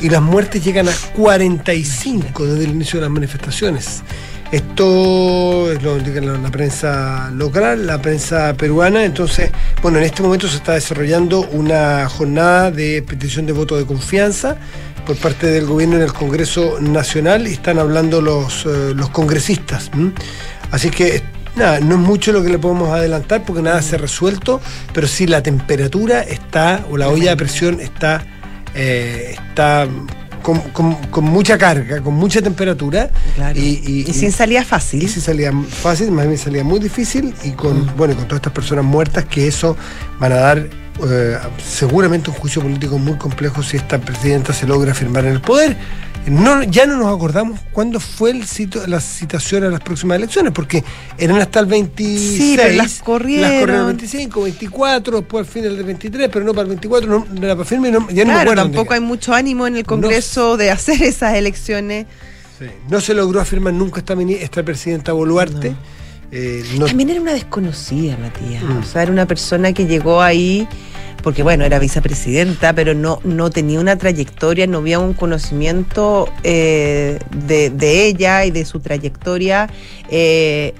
[0.00, 4.02] y las muertes llegan a 45 desde el inicio de las manifestaciones.
[4.52, 9.02] Esto es lo indica la, la prensa local, la prensa peruana.
[9.02, 9.50] Entonces,
[9.80, 14.58] bueno, en este momento se está desarrollando una jornada de petición de voto de confianza
[15.06, 19.90] por parte del gobierno en el Congreso Nacional y están hablando los, eh, los congresistas.
[19.94, 20.12] ¿m?
[20.70, 21.22] Así que,
[21.56, 24.60] nada, no es mucho lo que le podemos adelantar porque nada se ha resuelto,
[24.92, 28.24] pero sí la temperatura está, o la olla de presión está,
[28.74, 29.86] eh, está
[30.42, 33.10] con, con- con mucha carga, con mucha temperatura.
[33.36, 33.58] Claro.
[33.58, 35.08] Y, y- Y sin salida y fácil.
[35.08, 37.96] si salía fácil, más bien salía muy difícil y con, Mm.
[37.96, 39.76] bueno, con todas estas personas muertas que eso
[40.18, 40.68] van a dar
[41.08, 45.40] eh, seguramente un juicio político muy complejo si esta presidenta se logra firmar en el
[45.40, 45.76] poder.
[46.26, 48.44] No, ya no nos acordamos cuándo fue el
[48.86, 50.84] la citación a las próximas elecciones, porque
[51.18, 52.36] eran hasta el 26.
[52.36, 53.50] Sí, pero las corrieron.
[53.50, 57.08] Las corrieron el 25, 24, después al final del 23, pero no para el 24,
[57.10, 58.62] no, no era para firme, no, ya no me Claro, acuerdo.
[58.62, 62.06] tampoco hay mucho ánimo en el Congreso de hacer esas elecciones.
[62.58, 62.66] Sí.
[62.88, 65.74] No se logró afirmar nunca esta, esta presidenta Boluarte.
[66.30, 68.62] Eh, no- También era una desconocida, Matías.
[68.62, 68.78] Mm.
[68.78, 70.66] O sea, era una persona que llegó ahí
[71.22, 77.18] porque, bueno, era vicepresidenta, pero no, no tenía una trayectoria, no había un conocimiento eh,
[77.46, 79.68] de, de ella y de su trayectoria
[80.10, 80.74] eh,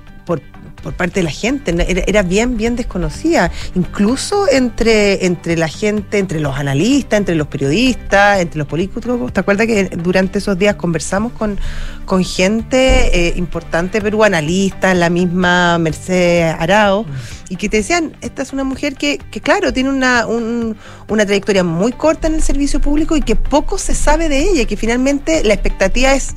[0.82, 1.72] por, parte de la gente.
[1.72, 3.50] No, Era, era bien, bien desconocida.
[3.74, 9.32] Incluso entre, entre la gente, entre los analistas, entre los periodistas, entre los políticos.
[9.32, 11.58] ¿Te acuerdas que durante esos días conversamos con,
[12.04, 17.06] con gente eh, importante Perú, analistas, la misma Mercedes Arao,
[17.48, 20.76] y que te decían, esta es una mujer que, que claro, tiene una, un-
[21.08, 24.64] una trayectoria muy corta en el servicio público y que poco se sabe de ella,
[24.64, 26.34] que finalmente la expectativa es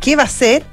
[0.00, 0.64] qué va a hacer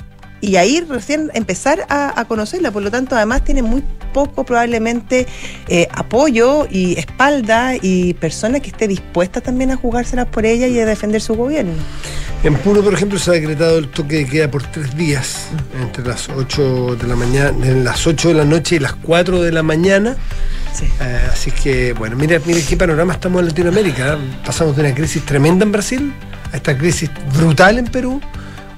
[0.42, 2.72] y ahí recién empezar a, a conocerla.
[2.72, 5.28] Por lo tanto, además tiene muy poco probablemente
[5.68, 10.80] eh, apoyo y espalda y personas que esté dispuesta también a jugárselas por ella y
[10.80, 11.74] a defender su gobierno.
[12.44, 15.48] En Puno, por ejemplo, se ha decretado el toque de queda por tres días,
[15.80, 19.42] entre las 8 de la mañana, en las 8 de la noche y las 4
[19.44, 20.18] de la mañana.
[20.74, 20.86] Sí.
[21.00, 24.18] Eh, así que, bueno, mira, mira qué panorama estamos en Latinoamérica.
[24.44, 26.14] Pasamos de una crisis tremenda en Brasil
[26.52, 28.20] a esta crisis brutal en Perú,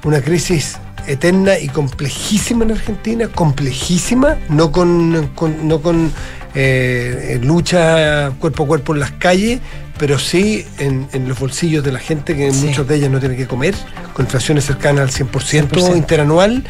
[0.03, 6.11] una crisis eterna y complejísima en Argentina, complejísima, no con, con- no con
[6.55, 9.59] eh, lucha cuerpo a cuerpo en las calles,
[9.97, 12.67] pero sí en, en los bolsillos de la gente, que Sí.
[12.67, 13.75] muchos de ellas no tienen que comer,
[14.13, 15.97] con inflaciones cercanas al 100%, 100%.
[15.97, 16.63] interanual.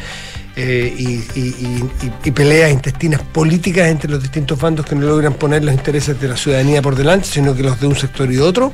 [0.56, 1.84] eh, y, y-
[2.24, 6.28] y- peleas intestinas políticas entre los distintos bandos que no logran poner los intereses de
[6.28, 8.72] la ciudadanía por delante, sino que los de un sector y otro.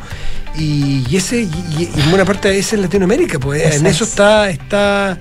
[0.58, 3.88] Y, ese, y, en buena parte de ese es Latinoamérica, pues en Exacto.
[3.88, 5.18] eso está, está,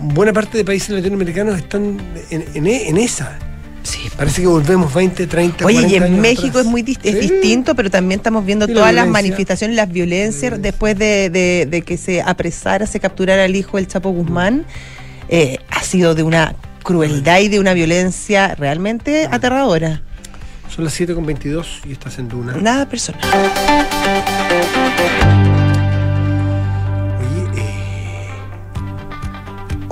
[0.00, 1.98] buena parte de países latinoamericanos están
[2.30, 3.38] en, en- en esa.
[3.82, 3.98] Sí.
[4.16, 6.64] Parece que volvemos 20, 30, Oye, y 40 en años México atrás.
[6.66, 7.30] es muy dis- es Sí.
[7.32, 11.82] distinto, pero también estamos viendo la todas las manifestaciones, las violencias, después de, de- de
[11.82, 14.64] que se apresara, se capturara al hijo del Chapo Guzmán,
[15.28, 20.02] eh, ha sido de una crueldad y de una violencia realmente aterradora.
[20.74, 22.56] Son las 7.22 y estás en Duna.
[22.56, 23.20] Nada personal.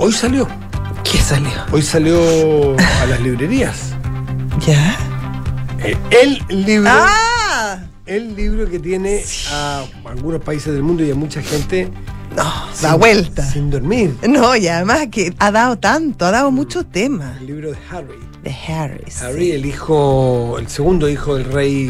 [0.01, 0.47] Hoy salió.
[1.03, 1.49] ¿Qué salió?
[1.71, 3.93] Hoy salió a las librerías.
[4.65, 4.95] ¿Ya?
[5.83, 6.89] Eh, el libro.
[6.91, 7.79] ¡Ah!
[8.05, 11.89] El libro que tiene a algunos países del mundo y a mucha gente
[12.35, 13.43] No, sin- da vuelta.
[13.49, 14.15] Sin dormir.
[14.27, 17.37] No, y además que ha dado tanto, ha dado muchos temas.
[17.39, 18.19] El libro de Harry.
[18.43, 19.21] De Harris.
[19.21, 21.89] Harry, el hijo, el segundo hijo del rey.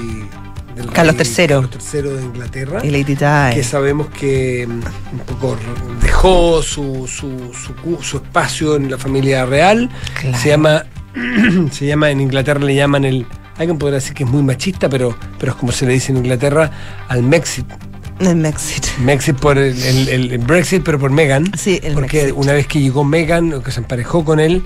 [0.75, 1.47] Del Carlos III.
[1.47, 2.79] Carlos III de Inglaterra.
[2.86, 3.55] Y Lady Di.
[3.55, 4.71] que sabemos que mm,
[5.13, 5.57] un poco
[6.01, 9.89] dejó su, su, su, su espacio en la familia real.
[10.19, 10.38] Claro.
[10.38, 10.86] Se llama,
[11.71, 13.25] se llama, en Inglaterra le llaman el,
[13.57, 16.19] alguien podrá decir que es muy machista, pero, pero es como se le dice en
[16.19, 16.71] Inglaterra,
[17.07, 17.65] al Mexit.
[18.19, 18.86] El Mexit.
[18.99, 21.51] Mexit por el, el- el Brexit, pero por Meghan.
[21.57, 22.36] Sí, el Porque Mexit.
[22.38, 24.62] una vez que llegó Meghan, o que se emparejó con él,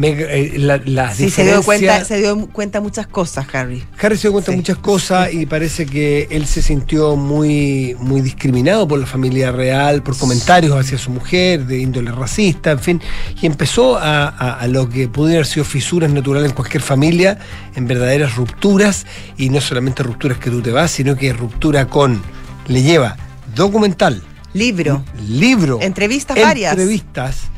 [0.00, 3.82] Eh, la, las Sí, se dio cuenta, se dio cuenta muchas cosas, Harry.
[4.00, 4.56] Harry se dio cuenta Sí.
[4.56, 10.02] muchas cosas y parece que él se sintió muy, muy discriminado por la familia real,
[10.02, 13.02] por comentarios hacia su mujer, de índole racista, en fin,
[13.42, 17.38] y empezó a, a- a lo que pudiera haber sido fisuras naturales en cualquier familia,
[17.74, 22.22] en verdaderas rupturas, y no solamente rupturas que tú te vas, sino que ruptura con,
[22.68, 23.16] le lleva
[23.56, 24.22] documental,
[24.54, 25.04] Libro.
[25.28, 26.72] libro, Entrevistas varias.
[26.72, 27.49] entrevistas.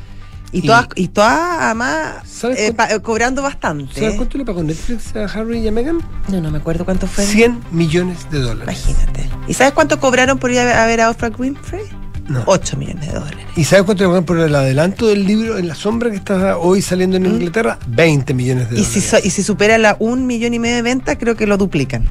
[0.55, 3.99] Y, todas, y todas, además, ¿Sabes eh, cuánto- pa- eh, cobrando bastante.
[4.01, 5.99] ¿Sabes cuánto le pagó Netflix a Harry y a Meghan?
[6.29, 7.25] No, no me acuerdo cuánto fue.
[7.25, 8.83] 100 millones de dólares.
[8.87, 9.29] Imagínate.
[9.49, 11.83] ¿Y sabes cuánto cobraron por ir a ver a Oprah Winfrey?
[12.29, 12.43] No.
[12.47, 13.47] 8 millones de dólares.
[13.57, 16.57] ¿Y sabes cuánto le pagan por el adelanto del libro En la sombra que está
[16.57, 17.79] hoy saliendo en Inglaterra?
[17.89, 18.81] 20 millones de Mm.
[18.81, 19.11] Y si, dólares.
[19.23, 22.05] so- y si supera la un millón y medio de ventas, creo que lo duplican.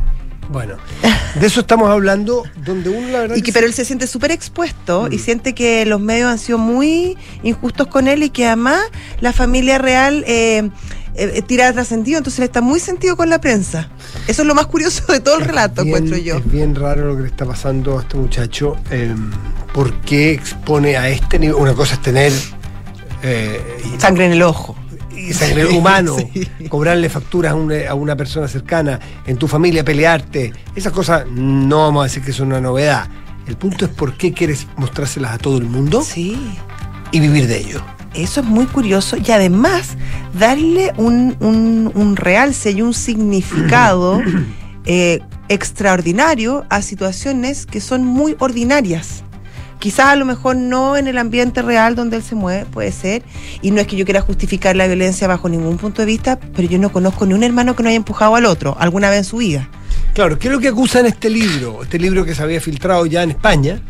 [0.52, 0.76] Bueno,
[1.40, 4.06] de eso estamos hablando, donde uno la verdad Y que, que pero él se- siente
[4.06, 5.14] súper expuesto Mm.
[5.14, 8.82] y siente que los medios han sido muy injustos con él y que además
[9.22, 10.70] la familia real eh,
[11.16, 13.90] eh, tira trascendido, entonces él está muy sentido con la prensa.
[14.28, 16.38] Eso es lo más curioso de todo el relato, bien- encuentro yo.
[16.38, 18.76] Es bien raro lo que le está pasando a este muchacho.
[18.92, 19.16] eh,
[19.74, 21.56] ¿Por qué expone a este nivel?
[21.56, 22.34] Una cosa es tener
[23.24, 23.62] eh,
[24.00, 24.76] Sangre en el ojo.
[25.30, 26.68] Y sangre humano, Sí.
[26.70, 31.80] cobrarle facturas a una, a una persona cercana, en tu familia pelearte, esas cosas no
[31.80, 33.08] vamos a decir que son una novedad.
[33.48, 36.38] El punto es por qué quieres mostrárselas a todo el mundo Sí.
[37.12, 37.82] y vivir de ello.
[38.14, 39.96] Eso es muy curioso y además
[40.38, 44.22] darle un, un, un realce y un significado
[44.86, 49.24] eh, extraordinario a situaciones que son muy ordinarias.
[49.82, 53.24] Quizás a lo mejor no en el ambiente real donde él se mueve, puede ser.
[53.64, 56.68] Y no es que yo quiera justificar la violencia bajo ningún punto de vista, pero
[56.68, 59.24] yo no conozco ni un hermano que no haya empujado al otro alguna vez en
[59.24, 59.68] su vida.
[60.14, 61.82] Claro, ¿qué es lo que acusan este libro?
[61.82, 63.82] Este libro que se había filtrado ya en España,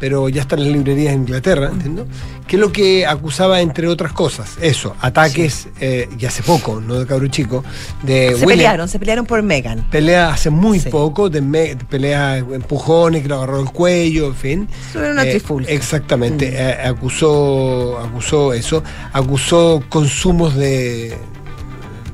[0.00, 2.06] pero ya está en las librerías en Inglaterra, entiendo.
[2.46, 4.56] ¿Qué es lo que acusaba, entre otras cosas?
[4.60, 7.64] Eso, ataques, eh, y hace poco, no de cabro chico,
[8.02, 8.48] de se William.
[8.48, 9.86] pelearon, se pelearon por Megan.
[9.90, 10.90] Pelea hace muy Sí.
[10.90, 14.68] poco, de me- pelea empujones, que lo agarró el cuello, en fin.
[14.90, 15.70] Eso era una Eh, trifulca.
[15.70, 16.54] Exactamente, Mm.
[16.54, 21.16] eh, acusó, acusó eso, acusó consumos de,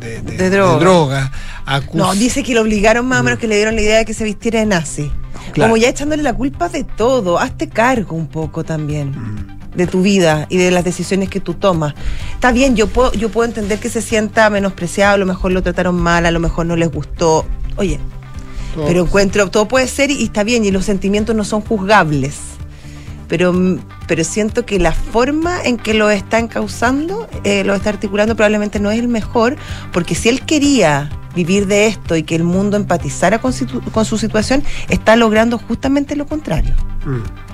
[0.01, 0.79] de, De droga.
[0.79, 1.33] droga,
[1.67, 4.05] acus- No, dice que lo obligaron más o menos que le dieron la idea de
[4.05, 5.11] que se vistiera de nazi.
[5.53, 5.71] Claro.
[5.71, 7.39] Como ya echándole la culpa de todo.
[7.39, 9.15] Hazte cargo un poco también
[9.75, 11.95] de tu vida y de las decisiones que tú tomas.
[12.35, 15.63] Está bien, yo puedo, yo puedo entender que se sienta menospreciado, a lo mejor lo
[15.63, 17.47] trataron mal, a lo mejor no les gustó.
[17.77, 18.01] Oye,
[18.75, 22.37] todo- pero encuentro, todo puede ser y está bien, y los sentimientos no son juzgables.
[23.29, 23.55] Pero,
[24.09, 28.81] pero siento que la forma en que lo está encauzando, eh, lo está articulando, probablemente
[28.81, 29.57] no es el mejor,
[29.93, 34.05] porque si él quería vivir de esto y que el mundo empatizara con, situ- con
[34.05, 36.75] su situación, está logrando justamente lo contrario.
[37.07, 37.51] Mm.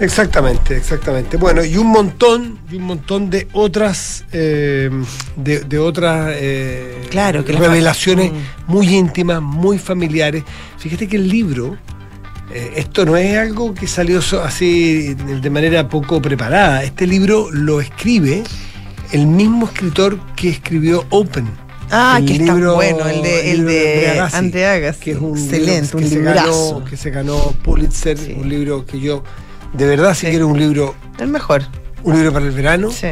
[0.00, 1.36] Exactamente, exactamente.
[1.36, 4.88] Bueno, y un montón, y un montón de otras, eh,
[5.36, 10.44] de, de otras eh, Claro, que revelaciones falta- muy íntimas, muy familiares.
[10.78, 11.76] Fíjate que el libro,
[12.54, 16.84] eh, esto no es algo que salió así de manera poco preparada.
[16.84, 18.44] Este libro lo escribe
[19.10, 21.48] el mismo escritor que escribió Open.
[21.90, 25.00] Ah, El que está libro- bueno, el de, el de Agassi, Andrea Agassi.
[25.00, 28.36] que es un excelente, un que se ganó, que se ganó Pulitzer, Sí.
[28.38, 29.22] un libro que yo
[29.72, 30.30] de verdad si Sí.
[30.30, 31.62] quiero un libro, El mejor.
[32.02, 33.08] un libro para el verano, Sí.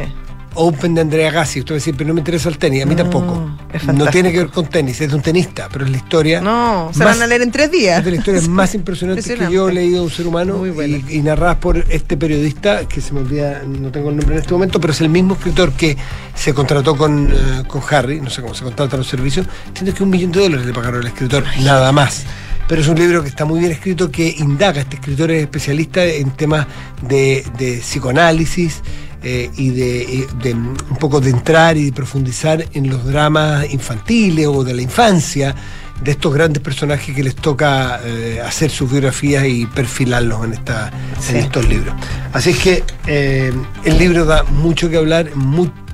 [0.57, 1.59] Open de Andrea Gassi.
[1.59, 3.49] Usted va a decir, pero no me interesa el tenis, a mí No, tampoco.
[3.93, 6.41] No tiene que ver con tenis, es de un tenista, pero es la historia.
[6.41, 7.99] No, se más- van a leer en tres días.
[7.99, 9.73] Es de las historias más impresionantes que yo he Impresionante.
[9.79, 13.61] leído de un ser humano y, y narradas por este periodista que se me olvida,
[13.65, 15.95] no tengo el nombre en este momento, pero es el mismo escritor que
[16.35, 20.03] se contrató con, eh, con Harry, no sé cómo se contratan los servicios, entiendo que
[20.03, 22.23] un millón de dólares le pagaron al escritor, nada más.
[22.67, 26.03] Pero es un libro que está muy bien escrito, que indaga, este escritor es especialista
[26.03, 26.67] en temas
[27.01, 28.81] de, de psicoanálisis
[29.23, 33.71] eh, y de, y de, un poco de entrar y de profundizar en los dramas
[33.71, 35.55] infantiles o de la infancia
[36.03, 40.91] de estos grandes personajes que les toca eh, hacer sus biografías y perfilarlos en, esta,
[41.19, 41.31] Sí.
[41.31, 41.95] en estos libros.
[42.33, 43.51] Así es que eh,
[43.83, 45.31] el libro da mucho que hablar,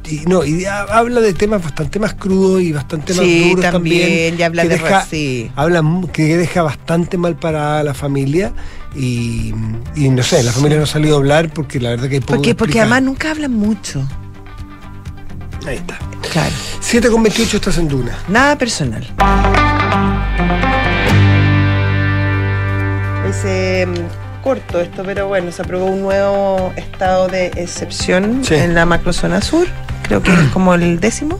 [0.09, 3.61] y, no, y ha- habla de temas bastante más crudos y bastante más Sí, duros
[3.71, 4.35] también, también.
[4.37, 5.49] y habla que de deja, sí.
[5.55, 5.81] habla
[6.11, 8.51] que deja bastante mal parada a la familia
[8.95, 9.53] y,
[9.95, 12.21] y no sé, la familia no ha salido a hablar porque la verdad que hay
[12.21, 14.07] poco Porque, que porque además nunca hablan mucho.
[15.65, 15.97] Ahí está.
[16.31, 16.53] Claro.
[16.79, 18.17] 7 con 28 estás en Duna.
[18.27, 19.03] Nada personal.
[23.29, 23.87] Es eh,
[24.43, 28.55] corto esto, pero bueno, se aprobó un nuevo estado de excepción Sí.
[28.55, 29.67] en la macrozona sur.
[30.03, 31.39] Creo que es como el décimo,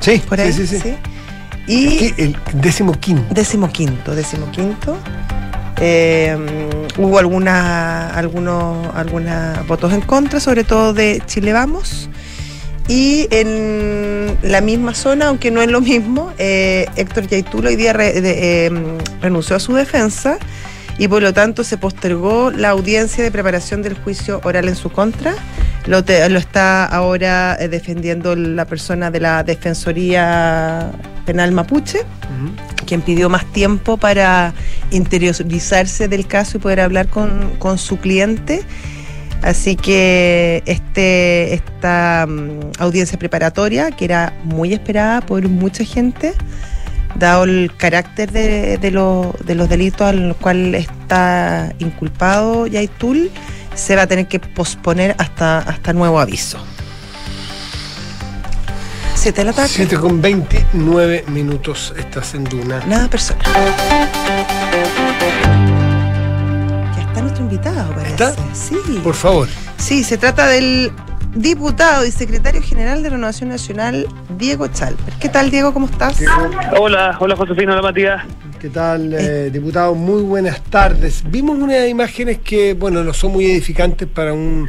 [0.00, 0.52] Sí, por ahí.
[0.52, 0.94] sí, sí, sí.
[1.66, 2.14] Y ¿Qué?
[2.18, 3.34] El décimo quinto.
[3.34, 4.96] décimo quinto, décimo quinto.
[5.80, 6.36] Eh,
[6.96, 12.08] hubo alguna, algunos, algunos votos en contra, sobre todo de Chile Vamos.
[12.88, 17.92] Y en la misma zona, aunque no es lo mismo, eh, Héctor Yaitulo hoy día
[17.92, 18.70] re- de- eh,
[19.20, 20.38] renunció a su defensa
[20.98, 24.90] y por lo tanto se postergó la audiencia de preparación del juicio oral en su
[24.90, 25.34] contra.
[25.86, 30.90] Lo, te- lo está ahora eh, defendiendo la persona de la Defensoría
[31.24, 32.00] Penal Mapuche
[32.86, 34.52] quien pidió más tiempo para
[34.90, 38.62] interiorizarse del caso y poder hablar con, con su cliente.
[39.42, 46.34] Así que este, esta mm, audiencia preparatoria, que era muy esperada por mucha gente,
[47.16, 53.30] dado el carácter de, de lo- de los delitos a los cuales está inculpado Yaitul,
[53.74, 56.58] se va a tener que posponer hasta, hasta nuevo aviso.
[59.14, 59.68] Siete de la tarde.
[59.68, 62.80] 7 con 29 minutos estás en Duna.
[62.86, 63.44] Nada personal.
[66.96, 68.10] Ya está nuestro invitado, parece.
[68.12, 68.34] ¿Está?
[68.54, 68.76] Sí.
[69.02, 69.48] Por favor.
[69.76, 70.92] Sí, se trata del
[71.38, 75.14] diputado y secretario general de Renovación Nacional, Diego Chalper.
[75.20, 75.72] ¿Qué tal, Diego?
[75.72, 76.20] ¿Cómo estás?
[76.78, 78.24] Hola, hola Josefina, hola Matías.
[78.60, 79.94] ¿Qué tal, eh, diputado?
[79.94, 81.22] Muy buenas tardes.
[81.30, 84.68] Vimos unas imágenes que, bueno, no son muy edificantes para un,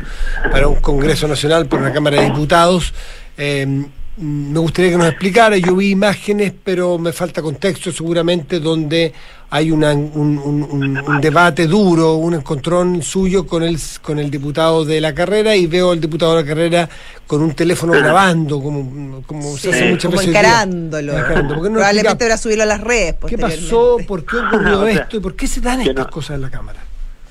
[0.52, 2.94] para un Congreso Nacional, para una Cámara de Diputados.
[3.36, 5.58] Eh, mm, me gustaría que nos explicara.
[5.58, 9.12] Yo vi imágenes, pero me falta contexto seguramente, donde
[9.52, 14.30] hay una- un, un- un- un debate duro, un encontrón suyo con el, con el
[14.30, 16.90] diputado de la carrera y veo al diputado de la carrera
[17.26, 20.30] con un teléfono grabando, como, como se hace muchas Como veces.
[20.30, 21.18] encarándolo.
[21.18, 21.54] Encarando.
[21.56, 23.16] ¿Por qué no Probablemente ahora subirlo a las redes.
[23.28, 23.98] ¿Qué pasó?
[24.08, 25.18] ¿Por qué ocurrió O sea, esto?
[25.18, 26.80] ¿Y por qué se dan estas no- cosas en la Cámara?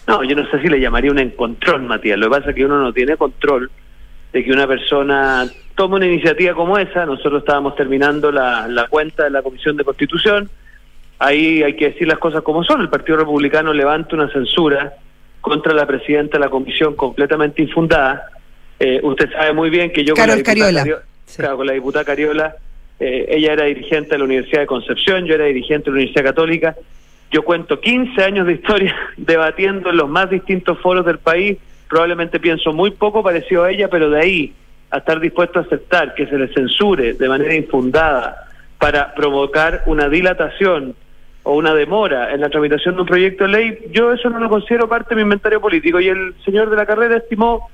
[0.09, 2.19] No, yo no sé si le llamaría un encontrón, Matías.
[2.19, 3.71] Lo que pasa es que uno no tiene control
[4.33, 7.05] de que una persona tome una iniciativa como esa.
[7.07, 10.49] Nosotros estábamos terminando la, la cuenta de la Comisión de Constitución.
[11.19, 12.81] Ahí hay que decir las cosas como son.
[12.81, 14.95] El Partido Republicano levanta una censura
[15.41, 18.31] contra la presidenta de la comisión completamente infundada.
[18.79, 20.81] Eh, usted sabe muy bien que yo con la diputada Cariola.
[20.83, 21.37] Cario- Sí.
[21.43, 22.57] claro, con la diputada Cariola,
[23.01, 26.25] eh, ella era dirigente de la Universidad de Concepción, yo era dirigente de la Universidad
[26.25, 26.77] Católica.
[27.31, 31.59] Yo cuento 15 años de historia debatiendo en los más distintos foros del país.
[31.89, 34.53] Probablemente pienso muy poco parecido a ella, pero de ahí
[34.91, 40.09] a estar dispuesto a aceptar que se le censure de manera infundada para provocar una
[40.09, 40.95] dilatación
[41.49, 44.51] o una demora en la tramitación de un proyecto de ley, yo eso no lo
[44.51, 45.99] considero parte de mi inventario político.
[45.99, 47.71] Y el señor de la carrera estimó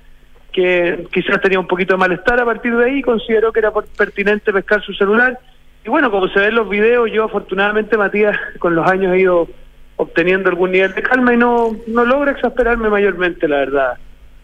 [0.53, 4.53] que quizás tenía un poquito de malestar a partir de ahí, consideró que era pertinente
[4.53, 5.41] pescar su celular.
[5.85, 9.49] Y bueno, como se en los videos, yo afortunadamente, Matías, con los años he ido
[9.97, 13.95] obteniendo algún nivel de calma y no, no logra exasperarme mayormente, la verdad.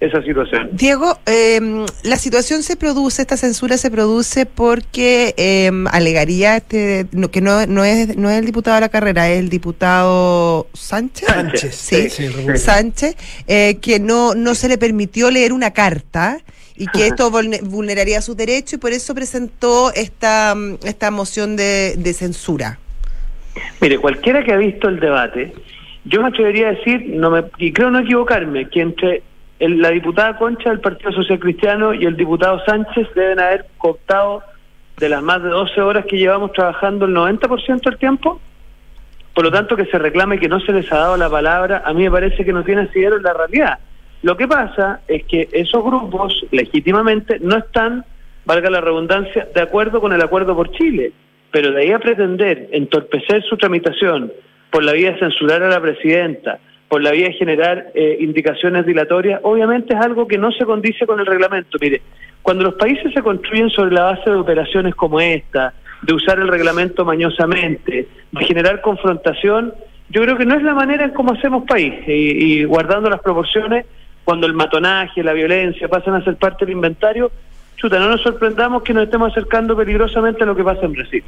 [0.00, 0.70] Esa situación.
[0.72, 1.60] Diego, eh,
[2.04, 7.66] la situación se produce, esta censura se produce porque eh, alegaría este, no, que no,
[7.66, 11.28] no, es, no es el diputado de la carrera, es el diputado Sánchez.
[11.28, 12.08] Sánchez, Sí.
[12.56, 16.38] Sánchez, eh, que no, no se le permitió leer una carta
[16.76, 21.94] y que esto vulne- vulneraría sus derechos y por eso presentó esta, esta moción de,
[21.98, 22.78] de censura.
[23.82, 25.52] Mire, cualquiera que ha visto el debate,
[26.06, 29.22] yo me atrevería a decir, no me, y creo no equivocarme, que entre
[29.60, 34.42] el- la diputada Concha del Partido Social Cristiano y el diputado Sánchez deben haber cooptado
[34.96, 38.40] de las más de 12 horas que llevamos trabajando el 90% del tiempo.
[39.34, 41.92] Por lo tanto, que se reclame que no se les ha dado la palabra, a
[41.92, 43.78] mí me parece que no tiene asidero en la realidad.
[44.22, 48.04] Lo que pasa es que esos grupos, legítimamente, no están,
[48.44, 51.12] valga la redundancia, de acuerdo con el acuerdo por Chile.
[51.52, 54.32] Pero de ahí a pretender entorpecer su tramitación
[54.70, 56.58] por la vía de censurar a la presidenta,
[56.90, 61.06] por la vía de generar eh, indicaciones dilatorias, obviamente es algo que no se condice
[61.06, 61.78] con el reglamento.
[61.80, 62.02] Mire,
[62.42, 65.72] cuando los países se construyen sobre la base de operaciones como esta,
[66.02, 69.72] de usar el reglamento mañosamente, de generar confrontación,
[70.08, 71.94] yo creo que no es la manera en cómo hacemos país.
[72.08, 73.86] Y, guardando las proporciones,
[74.24, 77.30] cuando el matonaje, la violencia pasan a ser parte del inventario,
[77.76, 81.22] chuta, no nos sorprendamos que nos estemos acercando peligrosamente a lo que pasa en Brasil.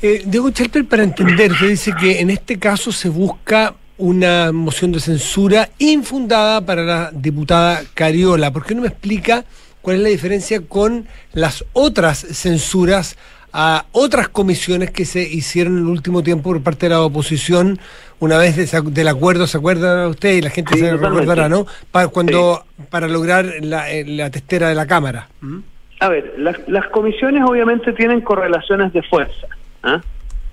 [0.00, 4.92] Eh, Diego Chalper, para entender, usted dice que en este caso se busca una moción
[4.92, 8.50] de censura infundada para la diputada Cariola.
[8.52, 9.44] ¿Por qué no me explica
[9.82, 13.16] cuál es la diferencia con las otras censuras
[13.52, 17.78] a otras comisiones que se hicieron en el último tiempo por parte de la oposición,
[18.18, 20.32] una vez de del acuerdo, ¿se acuerda usted?
[20.34, 21.20] Y la gente Sí, se totalmente.
[21.20, 21.64] recordará, ¿no?
[21.92, 25.28] Pa- cuando, Para lograr la, eh, la testera de la Cámara.
[25.40, 25.58] ¿Mm?
[26.00, 29.46] A ver, las, las comisiones obviamente tienen correlaciones de fuerza,
[29.84, 30.02] ¿ah?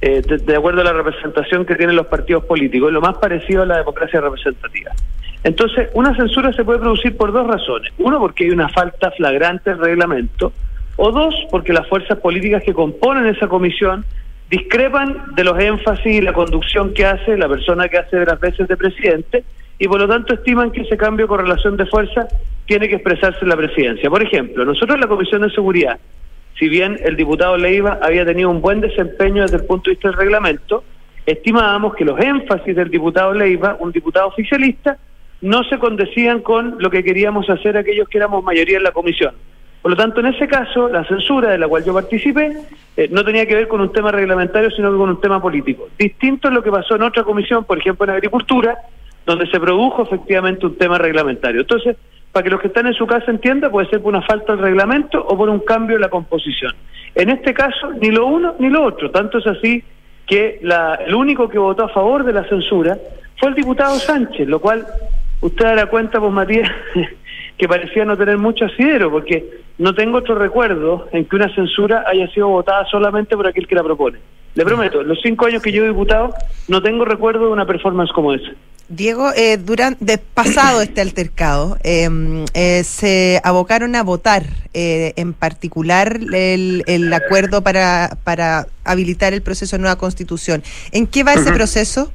[0.01, 3.65] Eh, de, acuerdo a la representación que tienen los partidos políticos, lo más parecido a
[3.67, 4.91] la democracia representativa.
[5.43, 7.93] Entonces, una censura se puede producir por dos razones.
[7.99, 10.53] Uno, porque hay una falta flagrante del reglamento,
[10.95, 14.03] o dos, porque las fuerzas políticas que componen esa comisión
[14.49, 18.39] discrepan de los énfasis y la conducción que hace la persona que hace de las
[18.39, 19.43] veces de presidente
[19.79, 22.27] y por lo tanto estiman que ese cambio con relación de fuerza
[22.65, 24.09] tiene que expresarse en la presidencia.
[24.09, 25.97] Por ejemplo, nosotros en la Comisión de Seguridad,
[26.57, 30.09] si bien el diputado Leiva había tenido un buen desempeño desde el punto de vista
[30.09, 30.83] del reglamento,
[31.25, 34.97] estimábamos que los énfasis del diputado Leiva, un diputado oficialista,
[35.41, 39.33] no se condecían con lo que queríamos hacer aquellos que éramos mayoría en la comisión.
[39.81, 42.55] Por lo tanto, en ese caso, la censura de la cual yo participé
[42.95, 45.89] eh, no tenía que ver con un tema reglamentario, sino que con un tema político.
[45.97, 48.77] Distinto es lo que pasó en otra comisión, por ejemplo en Agricultura,
[49.25, 51.61] donde se produjo efectivamente un tema reglamentario.
[51.61, 51.97] Entonces,
[52.31, 54.61] para que los que están en su casa entiendan, puede ser por una falta del
[54.63, 56.73] reglamento o por un cambio en la composición.
[57.15, 59.11] En este caso, ni lo uno ni lo otro.
[59.11, 59.83] Tanto es así
[60.25, 62.97] que la- el único que votó a favor de la censura
[63.37, 64.85] fue el diputado Sánchez, lo cual
[65.41, 66.69] usted dará cuenta, pues Matías,
[67.57, 69.43] que parecía no tener mucho asidero, porque
[69.77, 73.75] no tengo otro recuerdo en que una censura haya sido votada solamente por aquel que
[73.75, 74.19] la propone.
[74.55, 76.33] Le prometo, los cinco años que yo he diputado,
[76.67, 78.51] no tengo recuerdo de una performance como esa.
[78.89, 82.09] Diego, eh, durante pasado este altercado, eh,
[82.53, 89.41] eh, se abocaron a votar eh, en particular el, el acuerdo para, para habilitar el
[89.41, 90.61] proceso de nueva constitución.
[90.91, 92.11] ¿En qué va ese proceso?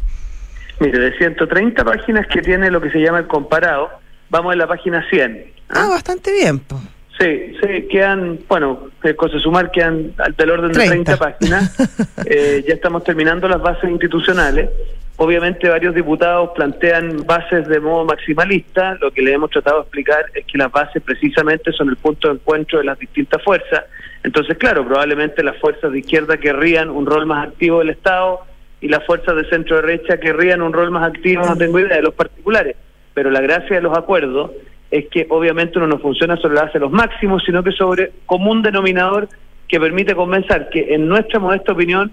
[0.79, 3.89] Mire, de 130 páginas que tiene lo que se llama el comparado,
[4.29, 5.53] vamos en la página 100.
[5.71, 6.59] Ah, bastante bien.
[6.59, 6.79] po.
[7.19, 11.17] Sí, sí, quedan, bueno, cosas sumar, quedan al- del orden de 30.
[11.17, 11.77] 30 páginas.
[12.29, 14.69] Eh, ya estamos terminando las bases institucionales.
[15.17, 18.97] Obviamente varios diputados plantean bases de modo maximalista.
[19.01, 22.27] Lo que le hemos tratado de explicar es que las bases precisamente son el punto
[22.29, 23.85] de encuentro de las distintas fuerzas.
[24.25, 28.41] Entonces, claro, probablemente las fuerzas de izquierda querrían un rol más activo del Estado
[28.81, 32.03] y las fuerzas de centro derecha querrían un rol más activo, no tengo idea, de
[32.03, 32.75] los particulares.
[33.15, 34.51] Pero la gracia de los acuerdos
[34.91, 38.13] es que obviamente uno no funciona sobre la base de los máximos, sino que sobre
[38.25, 39.29] común denominador
[39.69, 42.13] que permite convencer que en nuestra modesta opinión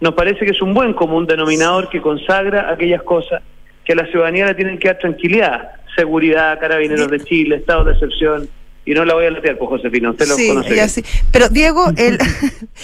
[0.00, 3.42] nos parece que es un buen común denominador que consagra aquellas cosas
[3.84, 7.92] que a la ciudadanía le tienen que dar tranquilidad, seguridad, carabineros de Chile, estado de
[7.92, 8.48] excepción,
[8.86, 10.76] y no la voy a latear, pues Josefina, usted lo Sí, conoce.
[10.76, 11.02] ya sí.
[11.32, 12.18] Pero Diego, el,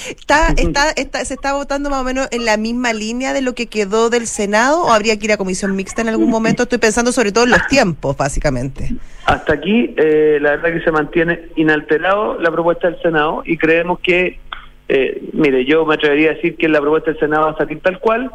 [0.08, 3.54] está, está, está, ¿se está votando más o menos en la misma línea de lo
[3.54, 6.62] que quedó del Senado o habría que ir a comisión mixta en algún momento?
[6.64, 8.90] Estoy pensando sobre todo en los tiempos, básicamente.
[9.26, 14.00] Hasta aquí, eh, la verdad que se mantiene inalterado la propuesta del Senado y creemos
[14.00, 14.40] que,
[14.88, 17.80] eh, mire, yo me atrevería a decir que la propuesta del Senado va a salir
[17.80, 18.30] tal cual,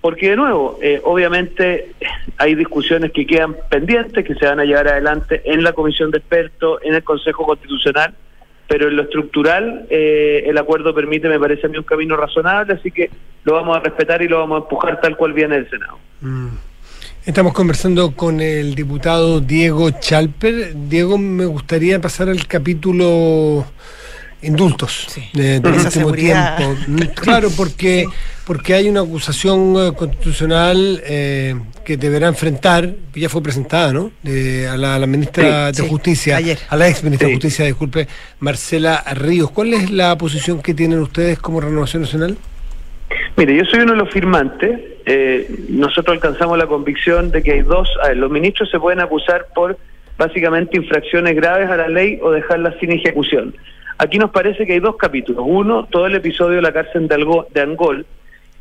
[0.00, 1.92] porque de nuevo, eh, obviamente
[2.36, 6.18] hay discusiones que quedan pendientes, que se van a llevar adelante en la Comisión de
[6.18, 8.14] Expertos, en el Consejo Constitucional,
[8.68, 12.74] pero en lo estructural eh, el acuerdo permite, me parece a mí, un camino razonable,
[12.74, 13.10] así que
[13.44, 15.98] lo vamos a respetar y lo vamos a empujar tal cual viene del Senado.
[16.20, 16.48] Mm.
[17.24, 20.72] Estamos conversando con el diputado Diego Chalper.
[20.74, 23.66] Diego, me gustaría pasar al capítulo
[24.42, 25.22] indultos Sí.
[25.34, 26.76] de, Esa último tiempo.
[26.86, 28.06] Mm, Claro, porque,
[28.46, 34.10] porque hay una acusación eh, constitucional eh, que deberá enfrentar, que ya fue presentada, ¿no?
[34.22, 36.58] De- a, la, a la ministra Sí, de sí, Justicia, ayer.
[36.68, 37.34] a la ex ministra de.
[37.34, 38.06] Justicia, disculpe,
[38.40, 39.50] Marcela Ríos.
[39.50, 42.36] ¿Cuál es la posición que tienen ustedes como Renovación Nacional?
[43.36, 44.78] Mire, yo soy uno de los firmantes.
[45.06, 47.88] Eh, nosotros alcanzamos la convicción de que hay dos.
[48.04, 49.78] A ver, los ministros se pueden acusar por
[50.18, 53.54] básicamente infracciones graves a la ley o dejarlas sin ejecución.
[53.98, 55.44] Aquí nos parece que hay dos capítulos.
[55.46, 58.06] Uno, todo el episodio de la cárcel de, Algo- de Angol,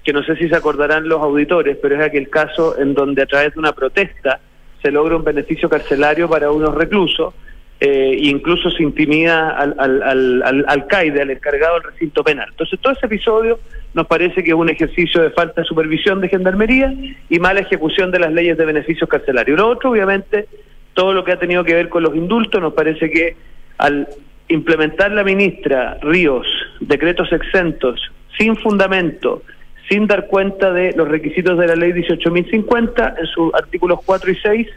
[0.04, 3.26] que no sé si se acordarán los auditores, pero es aquel caso en donde a
[3.26, 4.40] través de una protesta
[4.82, 7.34] se logra un beneficio carcelario para unos reclusos
[7.80, 12.48] eh, incluso se intimida al, al, al, al alcaide, al encargado del recinto penal.
[12.50, 13.60] Entonces, todo ese episodio
[13.94, 16.92] nos parece que es un ejercicio de falta de supervisión de gendarmería
[17.30, 19.60] y mala ejecución de las leyes de beneficios carcelarios.
[19.60, 20.48] Lo otro, obviamente,
[20.96, 23.36] todo lo que ha tenido que ver con los indultos, nos parece que
[23.78, 24.08] al
[24.50, 26.48] implementar la ministra Ríos
[26.80, 28.00] decretos exentos
[28.38, 29.42] sin fundamento,
[29.90, 34.36] sin dar cuenta de los requisitos de la ley 18.050 en sus artículos 4 y
[34.36, 34.68] 6,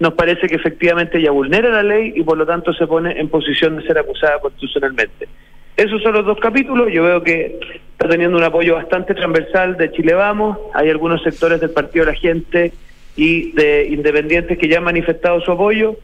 [0.00, 3.28] nos parece que efectivamente ella vulnera la ley y por lo tanto se pone en
[3.28, 5.28] posición de ser acusada constitucionalmente.
[5.76, 7.58] Esos son los dos capítulos, yo veo que
[7.92, 12.12] está teniendo un apoyo bastante transversal de Chile Vamos, hay algunos sectores del Partido de
[12.12, 12.72] la Gente
[13.16, 15.96] y de independientes que ya han manifestado su apoyo,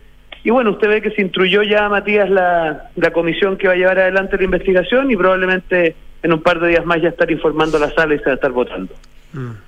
[0.44, 3.76] y bueno, usted ve que se instruyó ya, Matías, la, la comisión que va a
[3.76, 7.76] llevar adelante la investigación y probablemente en un par de días más ya estar informando
[7.76, 8.92] a la sala y se va a estar votando.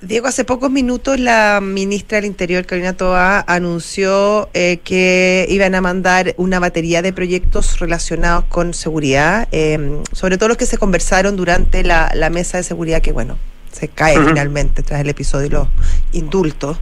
[0.00, 5.82] Diego, hace pocos minutos la ministra del Interior, Carolina Toa, anunció eh, que iban a
[5.82, 11.36] mandar una batería de proyectos relacionados con seguridad, eh, sobre todo los que se conversaron
[11.36, 13.36] durante la, la mesa de seguridad, que bueno,
[13.70, 15.68] se cae finalmente tras el episodio de los
[16.12, 16.78] indultos.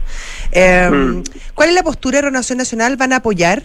[0.51, 1.23] Eh, Mm.
[1.53, 2.95] ¿Cuál es la postura de Renovación Nacional?
[2.97, 3.63] ¿Van a apoyar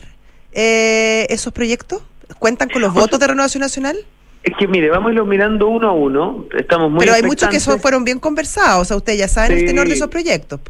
[0.54, 2.02] eh, esos proyectos?
[2.38, 3.96] ¿Cuentan con los votos de Renovación Nacional?
[4.42, 7.48] Es que mire, vamos a irlos mirando uno a uno, estamos muy Pero hay muchos
[7.48, 10.60] que son, fueron bien conversados, o sea, ustedes ya saben el tenor de esos proyectos.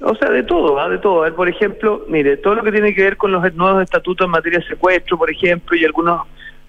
[0.00, 0.88] O sea, de todo, ¿ah?
[0.88, 1.20] de todo.
[1.20, 4.24] A ver, por ejemplo, mire, todo lo que tiene que ver con los nuevos estatutos
[4.24, 6.22] en materia de secuestro, por ejemplo, y algunos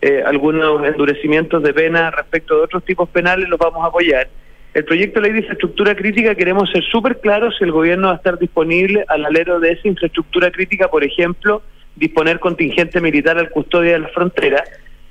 [0.05, 4.27] eh, algunos endurecimientos de pena respecto de otros tipos penales, los vamos a apoyar.
[4.73, 8.15] El proyecto de ley de infraestructura crítica queremos ser súper claros si el gobierno va
[8.15, 11.61] a estar disponible al alero de esa infraestructura crítica, por ejemplo,
[11.95, 14.63] disponer contingente militar al custodia de la frontera.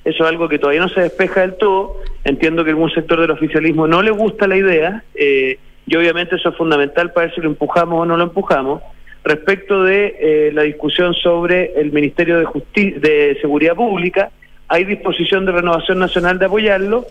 [0.03, 2.01] Eso es algo que todavía no se despeja del todo.
[2.25, 6.49] Entiendo que algún sector del oficialismo no le gusta la idea eh, y obviamente eso
[6.49, 8.81] es fundamental para ver si lo empujamos o no lo empujamos.
[9.23, 14.31] Respecto de eh, la discusión sobre el Ministerio de, Justi- de Seguridad Pública,
[14.67, 17.05] hay disposición de Renovación Nacional de apoyarlo,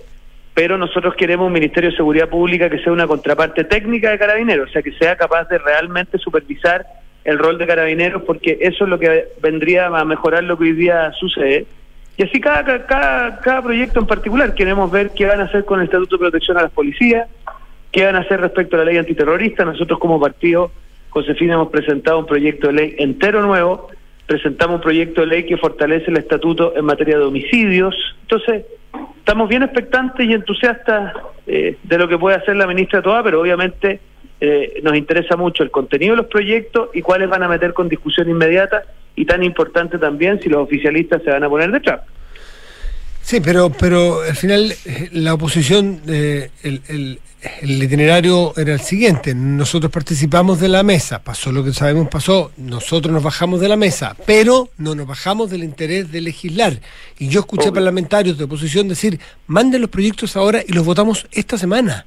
[0.52, 4.68] pero nosotros queremos un Ministerio de Seguridad Pública que sea una contraparte técnica de carabineros,
[4.68, 6.84] o sea, que sea capaz de realmente supervisar
[7.24, 10.72] el rol de carabineros, porque eso es lo que vendría a mejorar lo que hoy
[10.72, 11.66] día sucede.
[12.16, 15.80] Y así cada, cada, cada proyecto en particular, queremos ver qué van a hacer con
[15.80, 17.28] el Estatuto de Protección a las Policías,
[17.90, 19.64] qué van a hacer respecto a la ley antiterrorista.
[19.64, 20.72] Nosotros como partido,
[21.10, 23.88] Josefina, hemos presentado un proyecto de ley entero nuevo,
[24.26, 27.94] presentamos un proyecto de ley que fortalece el estatuto en materia de homicidios.
[28.22, 28.64] Entonces,
[29.18, 31.14] estamos bien expectantes y entusiastas
[31.46, 34.00] eh, de lo que puede hacer la ministra Toa, pero obviamente
[34.44, 37.88] eh, nos interesa mucho el contenido de los proyectos y cuáles van a meter con
[37.88, 38.82] discusión inmediata
[39.14, 42.00] y tan importante también si los oficialistas se van a poner detrás.
[43.20, 47.20] Sí, pero, pero al final eh, la oposición, eh, el, el-
[47.60, 49.34] el itinerario era el siguiente.
[49.34, 53.76] Nosotros participamos de la mesa, pasó lo que sabemos pasó, nosotros nos bajamos de la
[53.76, 56.78] mesa, pero no nos bajamos del interés de legislar.
[57.18, 57.74] Y yo escuché Obvio.
[57.74, 59.18] parlamentarios de oposición decir,
[59.48, 62.06] manden los proyectos ahora y los votamos esta semana.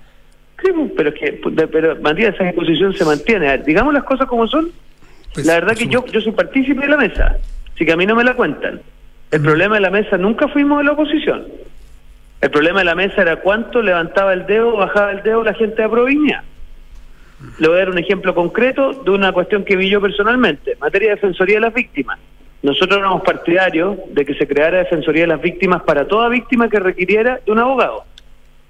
[0.66, 1.40] Sí, pero es que,
[1.72, 3.48] pero Matías, esa disposición se mantiene.
[3.48, 4.72] A ver, digamos las cosas como son.
[5.34, 7.38] Pues, la verdad que yo, yo soy partícipe de la mesa,
[7.74, 8.82] así que a mí no me la cuentan.
[9.32, 11.46] El problema de la mesa nunca fuimos de la oposición.
[12.42, 15.82] El problema de la mesa era cuánto levantaba el dedo bajaba el dedo la gente
[15.82, 16.44] de Provincia.
[17.60, 21.10] Le voy a dar un ejemplo concreto de una cuestión que vi yo personalmente, materia
[21.10, 22.18] de defensoría de las víctimas.
[22.64, 26.80] Nosotros éramos partidarios de que se creara defensoría de las víctimas para toda víctima que
[26.80, 28.06] requiriera de un abogado.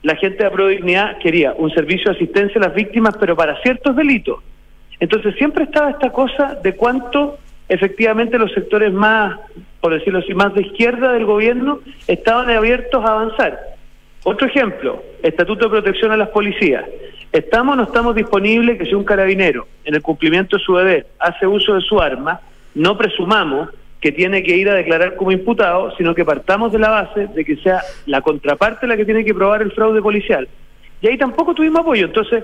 [0.06, 3.96] La gente de Prodignidad quería un servicio de asistencia a las víctimas, pero para ciertos
[3.96, 4.38] delitos.
[5.00, 9.40] Entonces siempre estaba esta cosa de cuánto efectivamente los sectores más,
[9.82, 13.60] por decirlo así, más de izquierda del gobierno estaban abiertos a avanzar.
[14.24, 16.86] Otro ejemplo, Estatuto de Protección a las Policías.
[17.32, 21.08] ¿Estamos o no estamos disponibles que si un carabinero, en el cumplimiento de su deber,
[21.18, 22.42] hace uso de su arma,
[22.76, 23.70] no presumamos
[24.06, 27.44] que tiene que ir a declarar como imputado, sino que partamos de la base de
[27.44, 30.48] que sea la contraparte la que tiene que probar el fraude policial?
[31.02, 32.06] Y ahí tampoco tuvimos apoyo.
[32.06, 32.44] Entonces,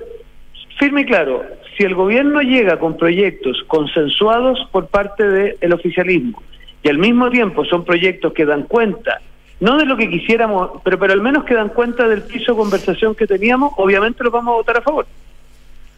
[0.79, 1.43] firme y claro,
[1.77, 6.41] si el gobierno llega con proyectos consensuados por parte del oficialismo
[6.81, 9.21] y al mismo tiempo son proyectos que dan cuenta,
[9.59, 12.57] no de lo que quisiéramos, pero, pero al menos que dan cuenta del piso de
[12.57, 15.05] conversación que teníamos, obviamente los vamos a votar a favor.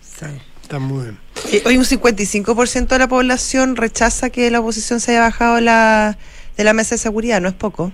[0.01, 0.26] Sí.
[0.64, 1.18] Está muy bien.
[1.51, 6.18] Eh, Hoy un 55% de la población rechaza que la oposición se haya bajado la,
[6.57, 7.91] de la mesa de seguridad, no es poco.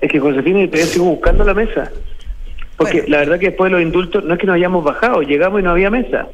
[0.00, 1.90] Es que Josefina y todavía sigo buscando la mesa.
[2.76, 3.08] Porque Bueno.
[3.08, 5.64] la verdad que después de los indultos no es que nos hayamos bajado, llegamos y
[5.64, 6.26] no había mesa.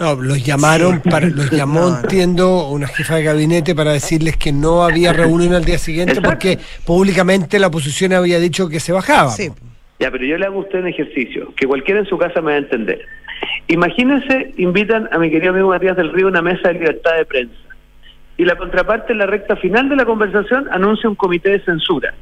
[0.00, 2.00] No, los llamaron, para, los llamó, No, no.
[2.00, 6.28] entiendo, una jefa de gabinete para decirles que no había reunión al día siguiente Exacto.
[6.30, 9.30] porque públicamente la oposición había dicho que se bajaba.
[9.30, 9.50] Sí.
[10.00, 12.52] Ya, pero yo le hago a usted un ejercicio, que cualquiera en su casa me
[12.52, 13.00] va a entender.
[13.70, 17.24] Imagínense, invitan a mi querido amigo Matías del Río a una mesa de libertad de
[17.24, 17.54] prensa.
[18.36, 22.12] Y la contraparte en la recta final de la conversación anuncia un comité de censura.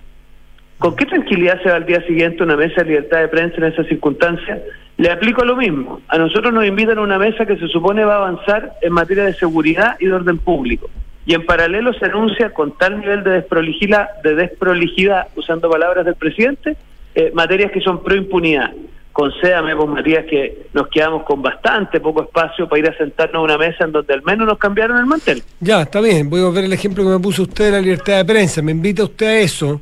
[0.77, 3.65] ¿Con qué tranquilidad se va al día siguiente una mesa de libertad de prensa en
[3.65, 4.61] esas circunstancias?
[4.99, 6.03] Le aplico lo mismo.
[6.09, 9.25] A nosotros nos invitan a una mesa que se supone va a avanzar en materia
[9.25, 10.91] de seguridad y de orden público.
[11.25, 16.17] Y en paralelo se anuncia con tal nivel de desprolijidad, de desprolijidad usando palabras del
[16.17, 16.77] presidente,
[17.15, 18.71] eh, materias que son pro impunidad.
[19.19, 23.43] Concédame, vos Matías, que nos quedamos con bastante poco espacio para ir a sentarnos a
[23.43, 25.43] una mesa en donde al menos nos cambiaron el mantel.
[25.59, 28.19] Ya, está bien, voy a ver el ejemplo que me puso usted de la libertad
[28.19, 29.81] de prensa, me invita usted a eso,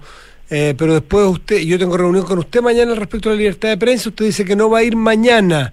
[0.48, 3.76] eh, pero después usted, yo tengo reunión con usted mañana respecto a la libertad de
[3.76, 5.70] prensa, usted dice que no va a ir mañana.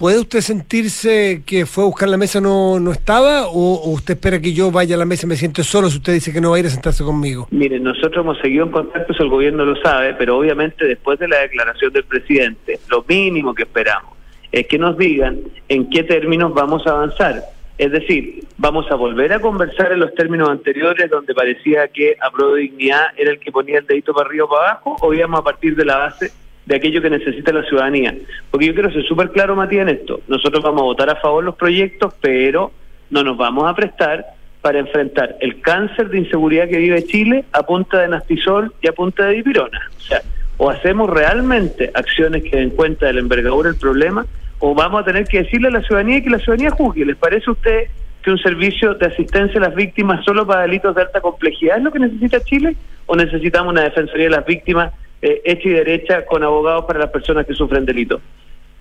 [0.00, 4.40] ¿Puede usted sentirse que fue a buscar la mesa no, no estaba o, usted espera
[4.40, 6.52] que yo vaya a la mesa y me siente solo si usted dice que no
[6.52, 7.48] va a ir a sentarse conmigo?
[7.50, 11.28] Miren, nosotros hemos seguido en contacto, eso el gobierno lo sabe, pero obviamente después de
[11.28, 14.14] la declaración del presidente, lo mínimo que esperamos
[14.50, 15.38] es que nos digan
[15.68, 17.42] en qué términos vamos a avanzar.
[17.76, 22.30] Es decir, vamos a volver a conversar en los términos anteriores donde parecía que a
[22.30, 25.40] de dignidad era el que ponía el dedito para arriba o para abajo, o íbamos
[25.40, 26.32] a partir de la base
[26.70, 28.14] de aquello que necesita la ciudadanía.
[28.48, 30.20] Porque yo quiero ser súper claro, Matías, en esto.
[30.28, 32.70] Nosotros vamos a votar a favor los proyectos, pero
[33.10, 34.24] no nos vamos a prestar
[34.60, 38.92] para enfrentar el cáncer de inseguridad que vive Chile a punta de nastisol y a
[38.92, 39.80] punta de dipirona.
[39.96, 40.22] O sea,
[40.58, 44.24] o hacemos realmente acciones que den cuenta de la envergadura del problema,
[44.60, 47.04] o vamos a tener que decirle a la ciudadanía que la ciudadanía juzgue.
[47.04, 47.88] ¿Les parece a usted
[48.22, 51.82] que un servicio de asistencia a las víctimas solo para delitos de alta complejidad es
[51.82, 52.76] lo que necesita Chile?
[53.06, 54.92] ¿O necesitamos una defensoría de las víctimas
[55.22, 58.20] eh, hecha y derecha con abogados para las personas que sufren delitos?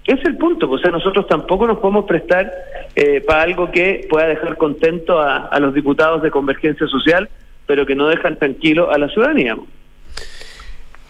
[0.05, 2.51] Ese es el punto, pues, o sea, nosotros tampoco nos podemos prestar
[2.95, 7.29] eh, para algo que pueda dejar contento a, a los diputados de Convergencia Social,
[7.67, 9.55] pero que no dejan tranquilo a la ciudadanía.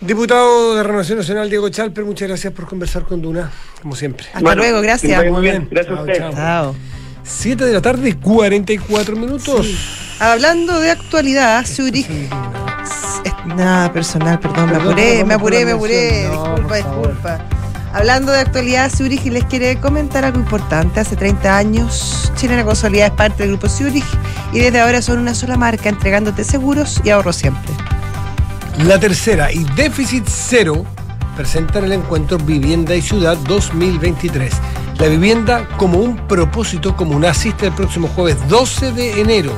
[0.02, 3.52] Diputado de Renovación Nacional, Diego Chalper, muchas gracias por conversar con Duna,
[3.82, 4.26] como siempre.
[4.28, 5.26] Hasta Bueno, luego, gracias.
[5.32, 5.60] muy bien.
[5.60, 5.68] bien.
[5.72, 6.20] Gracias a ustedes.
[6.20, 6.34] chao.
[6.34, 6.76] Chao.
[7.24, 10.18] 7 de la tarde, 44 minutos.
[10.20, 12.08] Hablando de actualidad, Zurich.
[13.56, 16.28] Nada personal, perdón, me apuré, perdón me apuré, me apuré.
[16.28, 17.40] No, disculpa, disculpa.
[17.94, 21.00] Hablando de actualidad, Zurich les quiere comentar algo importante.
[21.00, 24.06] Hace 30 años, Chilena Consolidada es parte del grupo Zurich
[24.54, 27.74] y desde ahora son una sola marca entregándote seguros y ahorro siempre.
[28.86, 30.86] La tercera y déficit cero
[31.36, 34.54] presentan el encuentro Vivienda y Ciudad 2023.
[35.00, 39.52] La vivienda como un propósito común asiste el próximo jueves 12 de enero.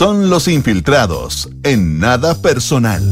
[0.00, 3.02] Son los infiltrados en nada personal.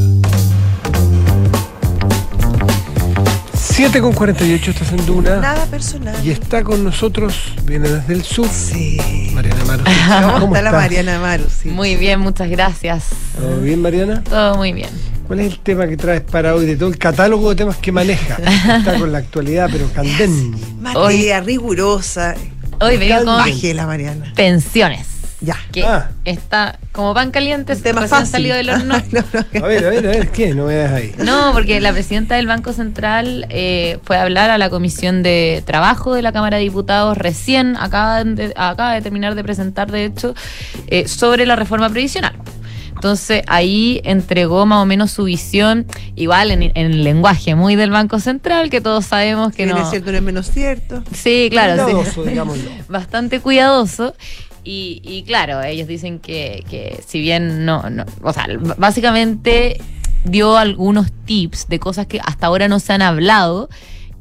[3.53, 5.35] 7 con 48 estás en Duna.
[5.35, 6.15] Nada personal.
[6.25, 8.49] Y está con nosotros, viene desde el sur.
[8.49, 8.97] Sí.
[9.35, 9.83] Mariana Maru.
[10.39, 11.43] ¿Cómo, está la Mariana Maru?
[11.61, 11.69] Sí.
[11.69, 13.03] Muy bien, muchas gracias.
[13.39, 14.23] ¿Todo bien, Mariana?
[14.23, 14.89] Todo muy bien.
[15.27, 17.91] ¿Cuál es el tema que traes para hoy de todo el catálogo de temas que
[17.91, 18.37] maneja?
[18.77, 20.57] Está con la actualidad, pero candente.
[20.81, 22.33] Materia rigurosa.
[22.81, 24.33] Hoy vengo con la Mariana.
[24.35, 25.18] pensiones.
[25.41, 25.55] Ya.
[25.71, 26.11] Que Ah.
[26.25, 28.31] está como pan caliente, tema recién fácil.
[28.31, 28.95] salido del horno.
[29.11, 29.23] No,
[29.53, 30.53] no, A ver, a ver, a ver, ¿qué?
[30.53, 31.13] No me das ahí.
[31.17, 35.63] No, porque la presidenta del Banco Central eh, fue a hablar a la Comisión de
[35.65, 40.05] Trabajo de la Cámara de Diputados recién, acaba de, acaba de terminar de presentar, de
[40.05, 40.33] hecho,
[40.87, 42.33] eh, sobre la reforma previsional.
[42.93, 45.85] Entonces ahí entregó más o menos su visión,
[46.17, 49.77] igual en, en el lenguaje muy del Banco Central, que todos sabemos que no.
[49.81, 51.01] es cierto, no es menos cierto.
[51.13, 51.93] Sí, claro, sí.
[51.93, 52.69] Cuidadoso, digámoslo.
[52.89, 54.13] bastante cuidadoso.
[54.71, 58.45] Y, y claro, ellos dicen que, que si bien no, no, o sea,
[58.77, 59.81] básicamente
[60.25, 63.67] dio algunos tips de cosas que hasta ahora no se han hablado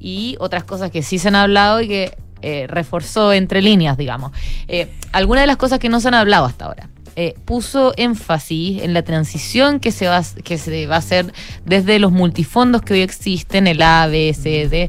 [0.01, 4.32] y otras cosas que sí se han hablado y que eh, reforzó entre líneas, digamos.
[4.68, 6.88] Eh, algunas de las cosas que no se han hablado hasta ahora.
[7.14, 11.30] Eh, puso énfasis en la transición que se, va, que se va a hacer
[11.66, 14.88] desde los multifondos que hoy existen, el A, B, C, D,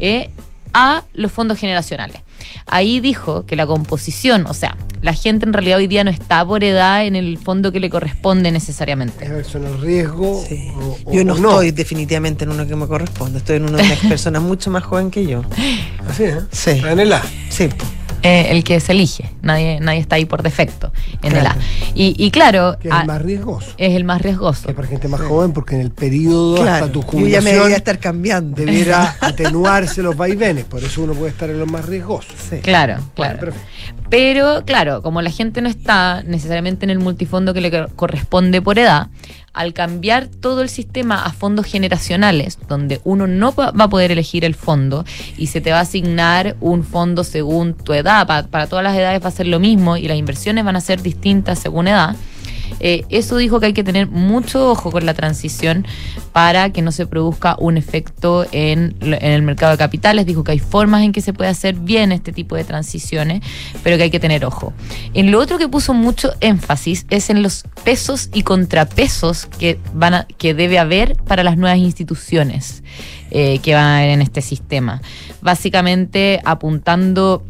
[0.00, 0.30] eh,
[0.72, 2.25] a los fondos generacionales.
[2.66, 6.44] Ahí dijo que la composición, o sea, la gente en realidad hoy día no está
[6.44, 9.24] por edad en el fondo que le corresponde necesariamente.
[9.24, 10.44] En riesgo.
[10.48, 10.70] Sí.
[10.74, 13.38] o- o- Yo no, o estoy definitivamente en uno que me corresponde.
[13.38, 15.42] Estoy en una de las personas mucho más joven que yo.
[16.08, 16.38] Así, ¿eh?
[16.50, 16.70] Sí.
[16.70, 17.22] Está en el A.
[17.48, 17.68] Sí.
[18.22, 20.92] Eh, el que se elige, nadie, nadie está ahí por defecto
[21.22, 21.56] en el A.
[21.94, 23.66] Y, y claro, Que es el más riesgoso.
[23.76, 24.66] es el más riesgoso.
[24.66, 26.86] Que para gente más joven, porque en el periodo Claro.
[26.86, 28.56] hasta tu Yo ya me jubilación debería estar cambiando.
[28.56, 30.64] debiera atenuarse los vaivenes.
[30.64, 32.34] Por eso uno puede estar en los más riesgosos.
[32.50, 32.56] Sí.
[32.62, 33.38] Claro, claro.
[33.38, 33.66] perfecto.
[34.08, 38.62] Pero claro, como la gente no está necesariamente en el multifondo que le cor- corresponde
[38.62, 39.08] por edad,
[39.52, 44.44] al cambiar todo el sistema a fondos generacionales, donde uno no va a poder elegir
[44.44, 45.04] el fondo
[45.36, 48.96] y se te va a asignar un fondo según tu edad, pa- para todas las
[48.96, 52.14] edades va a ser lo mismo y las inversiones van a ser distintas según edad.
[52.80, 55.86] Eh, eso dijo que hay que tener mucho ojo con la transición
[56.32, 60.26] para que no se produzca un efecto en, el mercado de capitales.
[60.26, 63.42] Dijo que hay formas en que se puede hacer bien este tipo de transiciones,
[63.82, 64.72] pero que hay que tener ojo.
[65.14, 70.26] En lo otro que puso mucho énfasis es en los pesos y contrapesos que, van
[70.38, 72.82] que debe haber para las nuevas instituciones
[73.30, 75.02] eh, que van a haber en este sistema.
[75.40, 77.44] Básicamente apuntando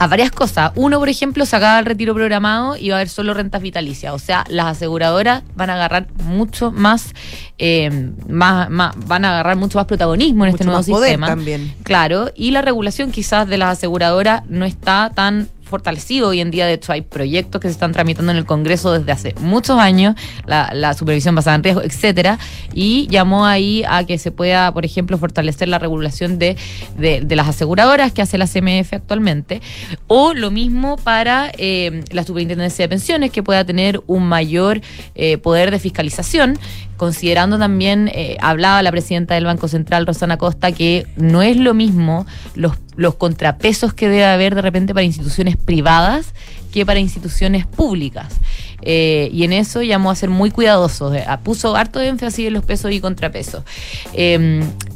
[0.00, 0.70] a varias cosas.
[0.76, 4.12] Uno, por ejemplo, se acaba el retiro programado y va a haber solo rentas vitalicias.
[4.14, 7.12] O sea, las aseguradoras van a agarrar mucho más,
[7.58, 7.90] eh,
[8.28, 11.26] más, más- van a agarrar mucho más protagonismo en este nuevo más poder sistema.
[11.26, 11.74] también.
[11.82, 16.66] Claro, y la regulación quizás de las aseguradoras no está tan fortalecido hoy en día.
[16.66, 20.14] De hecho, hay proyectos que se están tramitando en el Congreso desde hace muchos años,
[20.46, 22.38] la, la supervisión basada en riesgo, etcétera,
[22.74, 26.56] y llamó ahí a que se pueda, por ejemplo, fortalecer la regulación de,
[26.96, 29.60] de, las aseguradoras que hace la CMF actualmente,
[30.06, 34.80] o lo mismo para eh, la superintendencia de pensiones, que pueda tener un mayor
[35.14, 36.58] eh, poder de fiscalización,
[36.98, 41.72] considerando también, eh, hablaba la presidenta del Banco Central, Rosana Costa, que no es lo
[41.72, 46.34] mismo los, los contrapesos que debe haber de repente para instituciones privadas
[46.72, 48.34] que para instituciones públicas.
[48.82, 52.64] Eh, y en eso llamó a ser muy cuidadosos, eh, puso harto énfasis en los
[52.64, 53.62] pesos y contrapesos.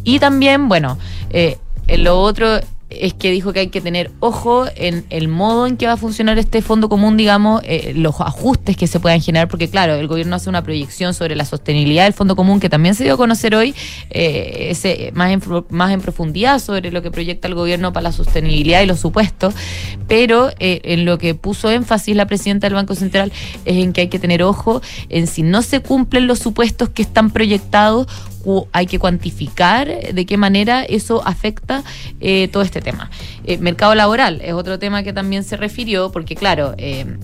[0.04, 0.98] Y también, bueno,
[1.30, 2.60] en lo otro
[3.00, 5.96] es que dijo que hay que tener ojo en el modo en que va a
[5.96, 10.06] funcionar este fondo común, digamos, eh, los ajustes que se puedan generar, porque claro, el
[10.08, 13.16] gobierno hace una proyección sobre la sostenibilidad del fondo común que también se dio a
[13.16, 13.74] conocer hoy,
[14.10, 18.12] eh, ese, más, en, más en profundidad sobre lo que proyecta el gobierno para la
[18.12, 19.54] sostenibilidad y los supuestos,
[20.08, 23.32] pero eh, en lo que puso énfasis la presidenta del Banco Central
[23.64, 27.02] es en que hay que tener ojo en si no se cumplen los supuestos que
[27.02, 28.06] están proyectados
[28.72, 31.82] hay que cuantificar de qué manera eso afecta
[32.20, 33.10] eh, todo este tema.
[33.44, 37.16] Eh, mercado laboral es otro tema que también se refirió, porque claro, eh,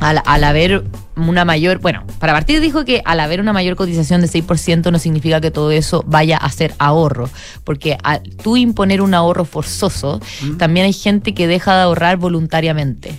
[0.00, 0.84] al, al haber
[1.16, 4.98] una mayor, bueno, para partir dijo que al haber una mayor cotización de 6% no
[4.98, 7.28] significa que todo eso vaya a ser ahorro,
[7.64, 10.20] porque al tú imponer un ahorro forzoso,
[10.58, 13.12] también hay gente que deja de ahorrar voluntariamente.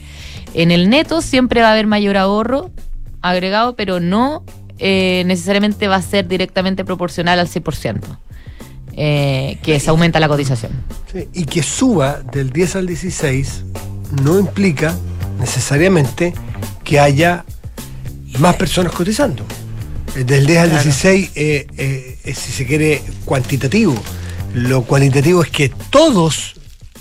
[0.53, 2.71] En el neto siempre va a haber mayor ahorro
[3.21, 4.43] agregado, pero no
[4.79, 7.99] eh, necesariamente va a ser directamente proporcional al 6%,
[8.95, 10.71] eh, que se aumenta la cotización.
[11.11, 13.63] Sí, y que suba del 10 al 16
[14.23, 14.95] no implica
[15.39, 16.33] necesariamente
[16.83, 17.45] que haya
[18.39, 19.43] más personas cotizando.
[20.15, 20.83] Eh, Del 10 al Claro.
[20.83, 23.95] 16 eh, eh, es, si se quiere, cuantitativo.
[24.53, 26.55] Lo cualitativo es que todos,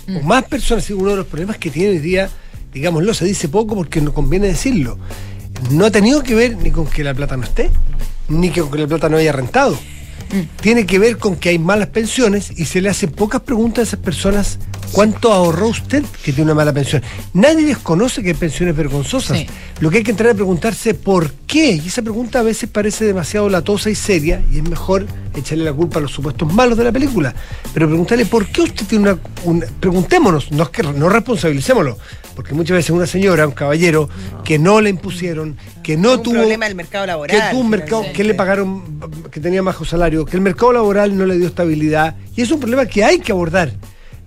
[0.07, 2.29] o más personas, y uno de los problemas que tiene hoy día,
[2.71, 4.99] digámoslo, se dice poco porque no conviene decirlo,
[5.71, 7.69] no ha tenido que ver ni con que la plata no esté,
[8.27, 9.77] ni que con que la plata no haya rentado.
[10.61, 13.83] Tiene que ver con que hay malas pensiones y se le hacen pocas preguntas a
[13.83, 14.59] esas personas.
[14.91, 17.01] ¿Cuánto ahorró usted que tiene una mala pensión?
[17.33, 19.39] Nadie desconoce que hay pensiones vergonzosas.
[19.39, 19.47] Sí.
[19.79, 21.71] Lo que hay que entrar a preguntarse por qué.
[21.83, 25.73] Y esa pregunta a veces parece demasiado latosa y seria y es mejor echarle la
[25.73, 27.33] culpa a los supuestos malos de la película.
[27.73, 29.19] Pero preguntarle por qué usted tiene una...
[29.45, 31.97] una- preguntémonos, no, es que, no responsabilicémoslo.
[32.39, 34.07] Porque muchas veces una señora, un caballero,
[34.45, 36.35] que no le impusieron, que no un tuvo...
[36.35, 37.35] problema del mercado laboral.
[37.35, 41.17] que tuvo un mercado, que le pagaron, que tenía bajo salario, que el mercado laboral
[41.17, 42.15] no le dio estabilidad.
[42.37, 43.73] Y es un problema que hay que abordar.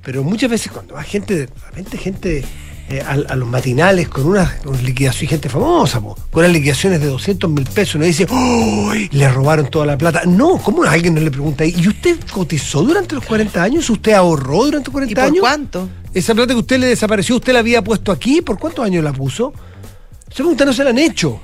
[0.02, 2.44] Pero muchas veces cuando va gente, de repente gente
[2.88, 7.00] eh, a, a los matinales con unas con liquidaciones, gente famosa, po, con unas liquidaciones
[7.00, 9.08] de 200 mil pesos, uno dice, ¡Uy!
[9.12, 10.22] Le robaron toda la plata.
[10.26, 11.64] No, ¿cómo alguien no le pregunta?
[11.64, 13.88] ¿Y usted cotizó durante los 40 años?
[13.88, 15.40] ¿Usted ahorró durante los 40 ¿Y por años?
[15.40, 15.88] cuánto?
[16.12, 18.42] Esa plata que usted le desapareció, ¿usted la había puesto aquí?
[18.42, 19.52] ¿Por cuántos años la puso?
[20.26, 21.40] Esa pregunta no se la han hecho.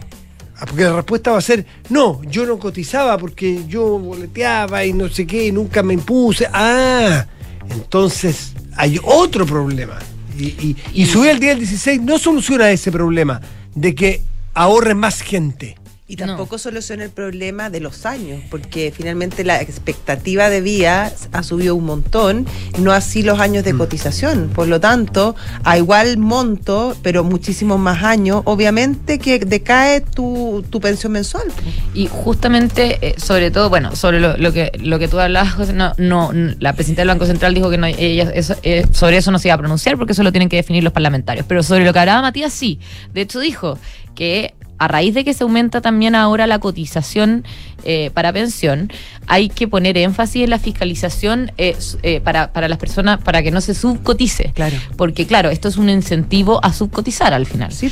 [0.61, 4.93] Ah, Porque la respuesta va a ser, no, yo no cotizaba porque yo boleteaba y
[4.93, 6.49] no sé qué, y nunca me impuse.
[6.53, 7.25] Ah,
[7.71, 9.99] entonces hay otro problema.
[10.39, 13.41] Y, subir al día del 16 no soluciona ese problema
[13.75, 14.23] de que
[14.55, 15.77] ahorre más gente.
[16.11, 21.43] Y tampoco soluciona el problema de los años, porque finalmente la expectativa de vida ha
[21.43, 22.47] subido un montón,
[22.79, 23.67] no así los años Mm.
[23.67, 24.51] de cotización.
[24.55, 30.81] Por lo tanto, a igual monto, pero muchísimos más años, obviamente que decae tu, tu
[30.81, 31.45] pensión mensual.
[31.93, 35.75] Y justamente, eh, sobre todo, bueno, sobre lo, lo que lo que tú hablabas, José,
[35.75, 39.31] no, no, la presidenta del Banco Central dijo que no, ella, eso, eh, sobre eso
[39.31, 41.45] no se iba a pronunciar porque eso lo tienen que definir los parlamentarios.
[41.47, 42.81] Pero sobre lo que hablaba Matías, sí.
[43.13, 43.79] De hecho, dijo
[44.15, 47.45] que a raíz de que se aumenta también ahora la cotización
[47.85, 48.93] eh, para pensión,
[49.29, 53.51] hay que poner énfasis en la fiscalización eh, eh, para, para las personas, para que
[53.51, 54.53] no se subcotice.
[54.55, 54.77] Claro.
[54.97, 57.73] Porque, claro, esto es un incentivo a subcotizar al final.
[57.73, 57.91] Sí,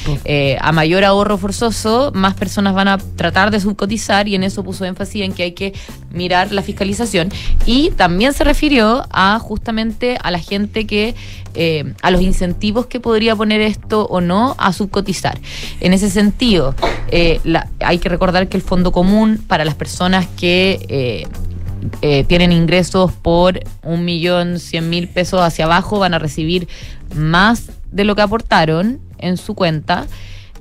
[0.60, 4.84] a mayor ahorro forzoso, más personas van a tratar de subcotizar y en eso puso
[4.84, 5.72] énfasis en que hay que
[6.12, 7.30] mirar la fiscalización.
[7.64, 11.14] Y también se refirió a justamente a la gente que,
[11.56, 15.38] eh, a los incentivos que podría poner esto o no a subcotizar.
[15.80, 16.74] En ese sentido,
[17.08, 20.78] eh, la- hay que recordar que el fondo común para las personas que...
[20.88, 21.26] eh,
[22.02, 26.66] eh, tienen ingresos por un millón cien mil pesos hacia abajo van a recibir
[27.14, 30.06] más de lo que aportaron en su cuenta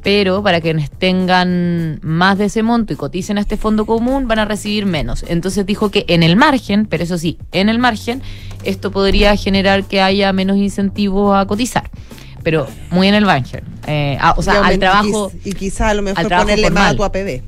[0.05, 4.37] pero para quienes tengan más de ese monto y coticen a este fondo común van
[4.37, 5.25] a recibir menos.
[5.27, 8.21] Entonces dijo que en el margen, pero eso sí, en el margen,
[8.63, 11.89] esto podría generar que haya menos incentivos a cotizar,
[12.43, 13.63] pero muy en el margen.
[13.87, 15.31] Eh, a- o sea, al trabajo...
[15.43, 17.41] Y quizá a lo mejor ponerle más a tu APB,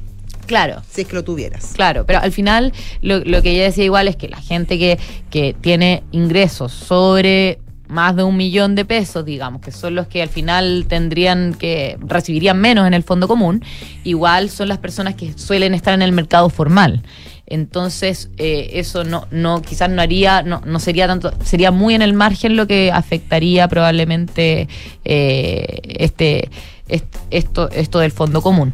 [0.48, 1.74] Claro, si es que lo tuvieras.
[1.76, 4.98] Claro, pero al final lo, lo que ella decía igual es que la gente que,
[5.30, 10.22] que tiene ingresos sobre más de un millón de pesos, digamos, que son los que
[10.22, 13.64] al final tendrían que recibirían menos en el fondo común,
[14.04, 17.04] igual son las personas que suelen estar en el mercado formal.
[17.50, 22.02] Entonces, eh, eso no, no, quizás no haría, no, no sería tanto, sería muy en
[22.02, 24.68] el margen lo que afectaría probablemente
[25.06, 26.50] eh, este,
[26.90, 28.74] est- esto, esto del fondo común.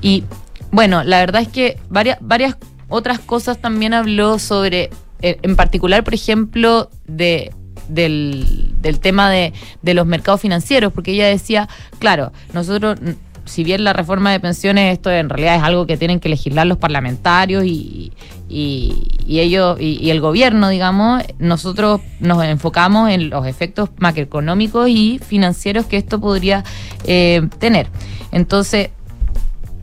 [0.00, 0.22] Y
[0.70, 2.56] bueno, la verdad es que varias, varias
[2.88, 4.90] otras cosas también habló sobre,
[5.20, 7.52] eh, en particular, por ejemplo, de,
[7.88, 9.52] del, del tema de,
[9.82, 11.68] de los mercados financieros, porque ella decía,
[11.98, 12.98] claro, nosotros
[13.44, 16.64] si bien la reforma de pensiones, esto en realidad es algo que tienen que legislar
[16.64, 18.12] los parlamentarios y,
[18.48, 25.18] y, ellos y, y el gobierno, digamos, nosotros nos enfocamos en los efectos macroeconómicos y
[25.26, 26.62] financieros que esto podría
[27.04, 27.88] eh, tener.
[28.30, 28.90] Entonces,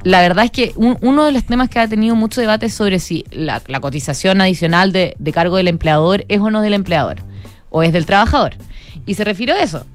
[0.04, 2.74] la verdad es que un- uno de los temas que ha tenido mucho debate es
[2.74, 6.74] sobre si la, la cotización adicional de, de cargo del empleador es o no del
[6.76, 7.18] empleador
[7.70, 8.54] o es del trabajador.
[9.06, 9.86] Y se refirió a eso.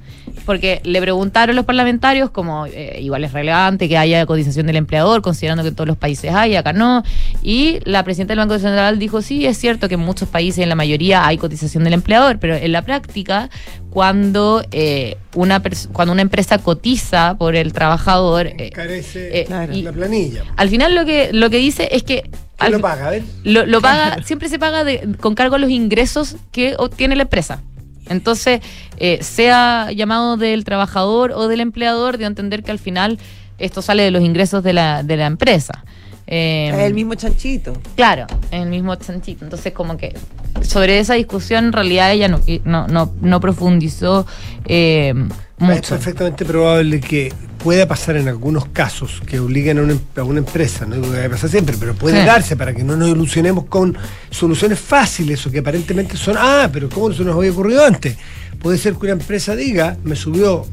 [0.47, 5.21] Porque le preguntaron los parlamentarios como eh, igual es relevante que haya cotización del empleador,
[5.23, 7.03] considerando que en todos los países hay, acá no.
[7.43, 10.71] Y la presidenta del Banco Central dijo, sí, es cierto que en muchos países, en
[10.71, 13.51] la mayoría, hay cotización del empleador, pero en la práctica,
[13.91, 15.63] cuando, eh, una,
[15.93, 18.47] cuando una empresa cotiza por el trabajador...
[18.47, 20.43] eh, Carece y- la planilla.
[20.57, 22.29] al final lo que, lo que dice es que...
[22.59, 23.09] ¿Quién lo paga?
[23.09, 23.23] A ver.
[23.45, 27.23] lo, lo paga, siempre se paga de- con cargo a los ingresos que obtiene la
[27.23, 27.61] empresa.
[28.09, 28.61] Entonces,
[28.99, 33.19] eh, sea llamado del trabajador o del empleador, dio a entender que al final
[33.59, 35.85] esto sale de los ingresos de la, de la empresa.
[36.27, 37.73] Eh, Es el mismo chanchito.
[37.97, 39.45] Claro, el mismo chanchito.
[39.45, 40.15] Entonces, como que
[40.63, 44.27] sobre esa discusión, en realidad ella no, no, no, no profundizó
[44.67, 45.13] eh,
[45.59, 45.95] Es mucho.
[45.95, 47.33] perfectamente probable que
[47.65, 51.07] pueda pasar en algunos casos que obliguen a una, em- a una empresa, no digo
[51.07, 52.27] que vaya a pasar siempre, pero puede Sí.
[52.27, 53.97] darse para que no nos ilusionemos con
[54.31, 58.19] soluciones fáciles o que aparentemente son, ah, pero ¿cómo se nos había ocurrido antes?
[58.61, 60.67] Puede ser que una empresa diga, me subió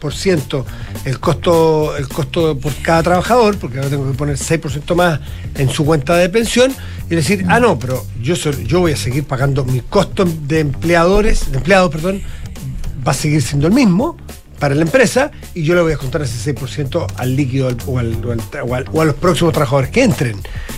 [0.00, 0.64] 6%
[1.04, 5.20] el costo, el costo por cada trabajador, porque ahora tengo que poner 6% más
[5.54, 6.72] en su cuenta de pensión,
[7.08, 10.58] y decir, ah, no, pero yo, soy- yo voy a seguir pagando mi costo de
[10.60, 12.22] empleadores, de empleados, perdón,
[13.06, 14.16] va a seguir siendo el mismo
[14.58, 18.24] para la empresa y yo le voy a contar ese 6% al líquido o, al-
[18.24, 20.36] o al- o al- o a los próximos trabajadores que entren.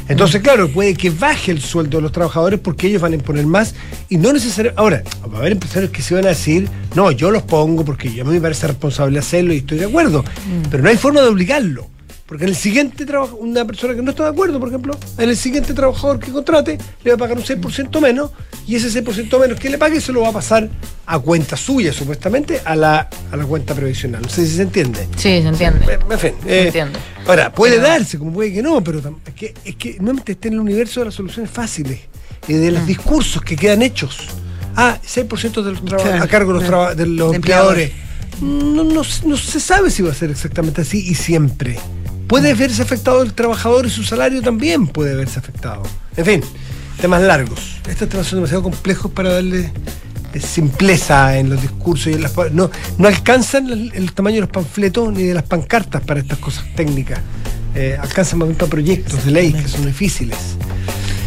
[0.09, 3.47] Entonces, claro, puede que baje el sueldo de los trabajadores porque ellos van a imponer
[3.47, 3.75] más
[4.09, 4.81] y no necesariamente...
[4.81, 5.03] Ahora,
[5.33, 8.25] va a haber empresarios que se van a decir, no, yo los pongo porque a
[8.25, 10.25] mí me parece responsable hacerlo y estoy de acuerdo,
[10.71, 11.89] pero no hay forma de obligarlo.
[12.31, 15.29] Porque en el siguiente trabajo, una persona que no está de acuerdo, por ejemplo, en
[15.29, 18.31] el siguiente trabajador que contrate, le va a pagar un 6% menos,
[18.69, 20.69] y ese 6% menos que le pague se lo va a pasar
[21.07, 24.23] a cuenta suya, supuestamente, a la, a la cuenta previsional.
[24.23, 25.09] No sé si se entiende.
[25.17, 25.99] Sí, se entiende.
[26.09, 27.01] En fin, eh, entiende.
[27.27, 30.47] Ahora, puede Pero- darse, como puede que no, pero es que, es que no está
[30.47, 31.99] en el universo de las soluciones fáciles
[32.47, 32.75] y de Mm.
[32.75, 34.29] los discursos que quedan hechos.
[34.77, 37.91] Ah, 6% de los Claro, a cargo de los, de los de empleadores.
[38.41, 41.77] No, no, no se sabe si va a ser exactamente así y siempre.
[42.31, 42.33] Mm.
[42.33, 45.83] Puede verse afectado el trabajador y su salario también puede verse afectado.
[46.17, 46.41] En fin,
[47.01, 47.79] temas largos.
[47.89, 49.73] Estos temas son demasiado complejos para darle
[50.33, 54.41] eh, simpleza en los discursos y en las no, no alcanzan el, el tamaño de
[54.43, 57.19] los panfletos ni de las pancartas para estas cosas técnicas.
[57.75, 60.39] Eh, alcanzan más bien para proyectos de ley que son difíciles.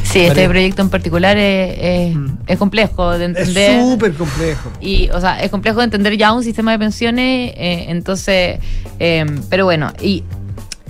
[0.04, 3.82] Sí, este proyecto en particular es, es- es complejo de Es entender.
[3.82, 4.72] súper complejo.
[4.80, 8.60] Y, o sea, es complejo de entender ya un sistema de pensiones, eh, entonces,
[9.00, 10.24] eh, pero bueno, y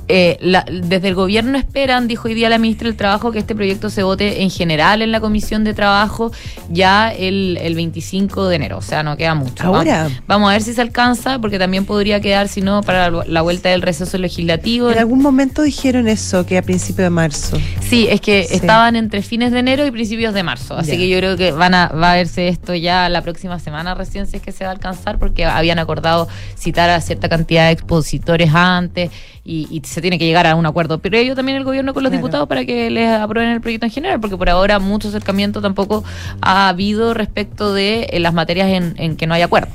[0.07, 3.55] eh, la- desde el gobierno esperan, dijo hoy día la ministra del Trabajo, que este
[3.55, 6.31] proyecto se vote en general en la Comisión de Trabajo
[6.69, 9.63] ya el, el 25 de enero, o sea, no queda mucho.
[9.65, 10.03] Ahora.
[10.03, 13.23] Vamos, vamos a ver si se alcanza, porque también podría quedar, si no, para la,
[13.25, 14.91] la vuelta del receso legislativo.
[14.91, 17.57] En algún momento dijeron eso, que a principio de marzo.
[17.81, 18.55] Sí, es que Sí.
[18.55, 20.75] estaban entre fines de enero y principios de marzo.
[20.77, 23.93] Así que yo creo que van a, va a verse esto ya la próxima semana
[23.95, 26.27] recién si es que se va a alcanzar, porque habían acordado
[26.57, 29.11] citar a cierta cantidad de expositores antes
[29.45, 32.09] y, y se tiene que llegar a un acuerdo previo también el gobierno con los
[32.11, 32.21] Claro.
[32.21, 36.03] diputados para que les aprueben el proyecto en general, porque por ahora mucho acercamiento tampoco
[36.41, 39.69] ha habido respecto de eh, las materias en, en que no hay acuerdo.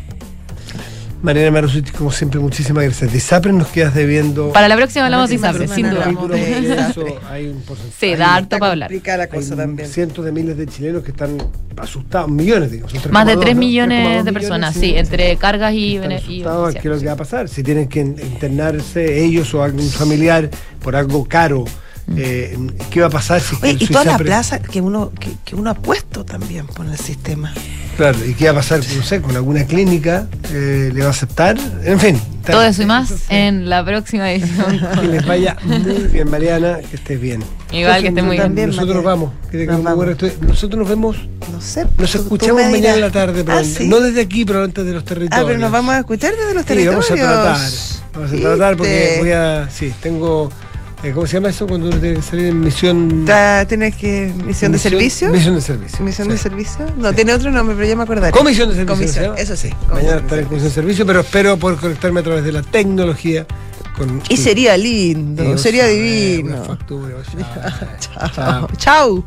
[1.20, 3.10] Mariana Marusuti, como siempre, muchísimas gracias.
[3.10, 4.52] De ISAPRE nos quedas debiendo.
[4.52, 6.04] Para la próxima hablamos de próxima ISAPRE, sin duda.
[7.28, 7.92] hay un porcentaje.
[7.98, 8.90] Sí, hay- da harto para hablar.
[8.92, 9.88] La hay cosa también.
[9.88, 11.36] cientos de miles de chilenos que están
[11.76, 12.92] asustados, millones, digamos.
[12.92, 13.60] son Más de 3,2, 3 ¿no?
[13.60, 16.98] millones 3,2 de personas, millones, sí, entre cargas y, están y asustados, ¿Qué es lo
[17.00, 17.48] que va a pasar?
[17.48, 20.48] Si tienen que internarse ellos o algún familiar
[20.82, 21.64] por algo caro,
[22.16, 22.56] eh,
[22.90, 25.54] ¿qué va a pasar si Oye, el y toda la plaza que uno, que, que
[25.54, 27.52] uno ha puesto también por el sistema.
[27.96, 30.28] Claro, ¿y qué va a pasar, no sé, con alguna clínica?
[30.52, 31.56] Eh, ¿Le va a aceptar?
[31.84, 32.20] En fin.
[32.46, 34.80] Todo eso y más en la próxima edición.
[35.00, 35.78] Que les vaya muy
[36.12, 37.42] bien, Mariana, que estés bien.
[37.72, 38.42] Igual que esté muy bien.
[38.44, 39.32] También, Nosotros vamos.
[39.50, 40.06] que Nos vamos.
[40.40, 41.16] Nosotros nos vemos,
[41.52, 41.86] No sé.
[41.98, 43.88] nos escuchamos mañana en la tarde, pero Ah, ¿sí?
[43.88, 45.42] no desde aquí, pero antes de los territorios.
[45.44, 47.08] Ah, pero nos vamos a escuchar desde los Sí, territorios.
[47.08, 47.58] vamos a tratar.
[48.14, 49.68] Vamos a tratar porque voy a.
[49.70, 50.50] Sí, tengo.
[51.02, 51.66] Eh, ¿Cómo se llama eso?
[51.66, 53.26] Cuando uno tiene que salir en misión.
[53.68, 55.30] ¿Tienes que misión de servicio?
[55.30, 56.04] Misión de servicio.
[56.04, 56.86] ¿Misión de servicio?
[56.96, 58.32] No, tiene otro nombre, pero ya me acordaré.
[58.32, 59.34] Comisión de servicio.
[59.34, 59.70] Eso sí.
[59.92, 63.46] Mañana estaré en comisión de servicio, pero espero poder conectarme a través de la tecnología.
[63.96, 66.78] Con, Y sería lindo, sería divino.
[68.00, 68.68] Chao.
[68.76, 69.24] Chao.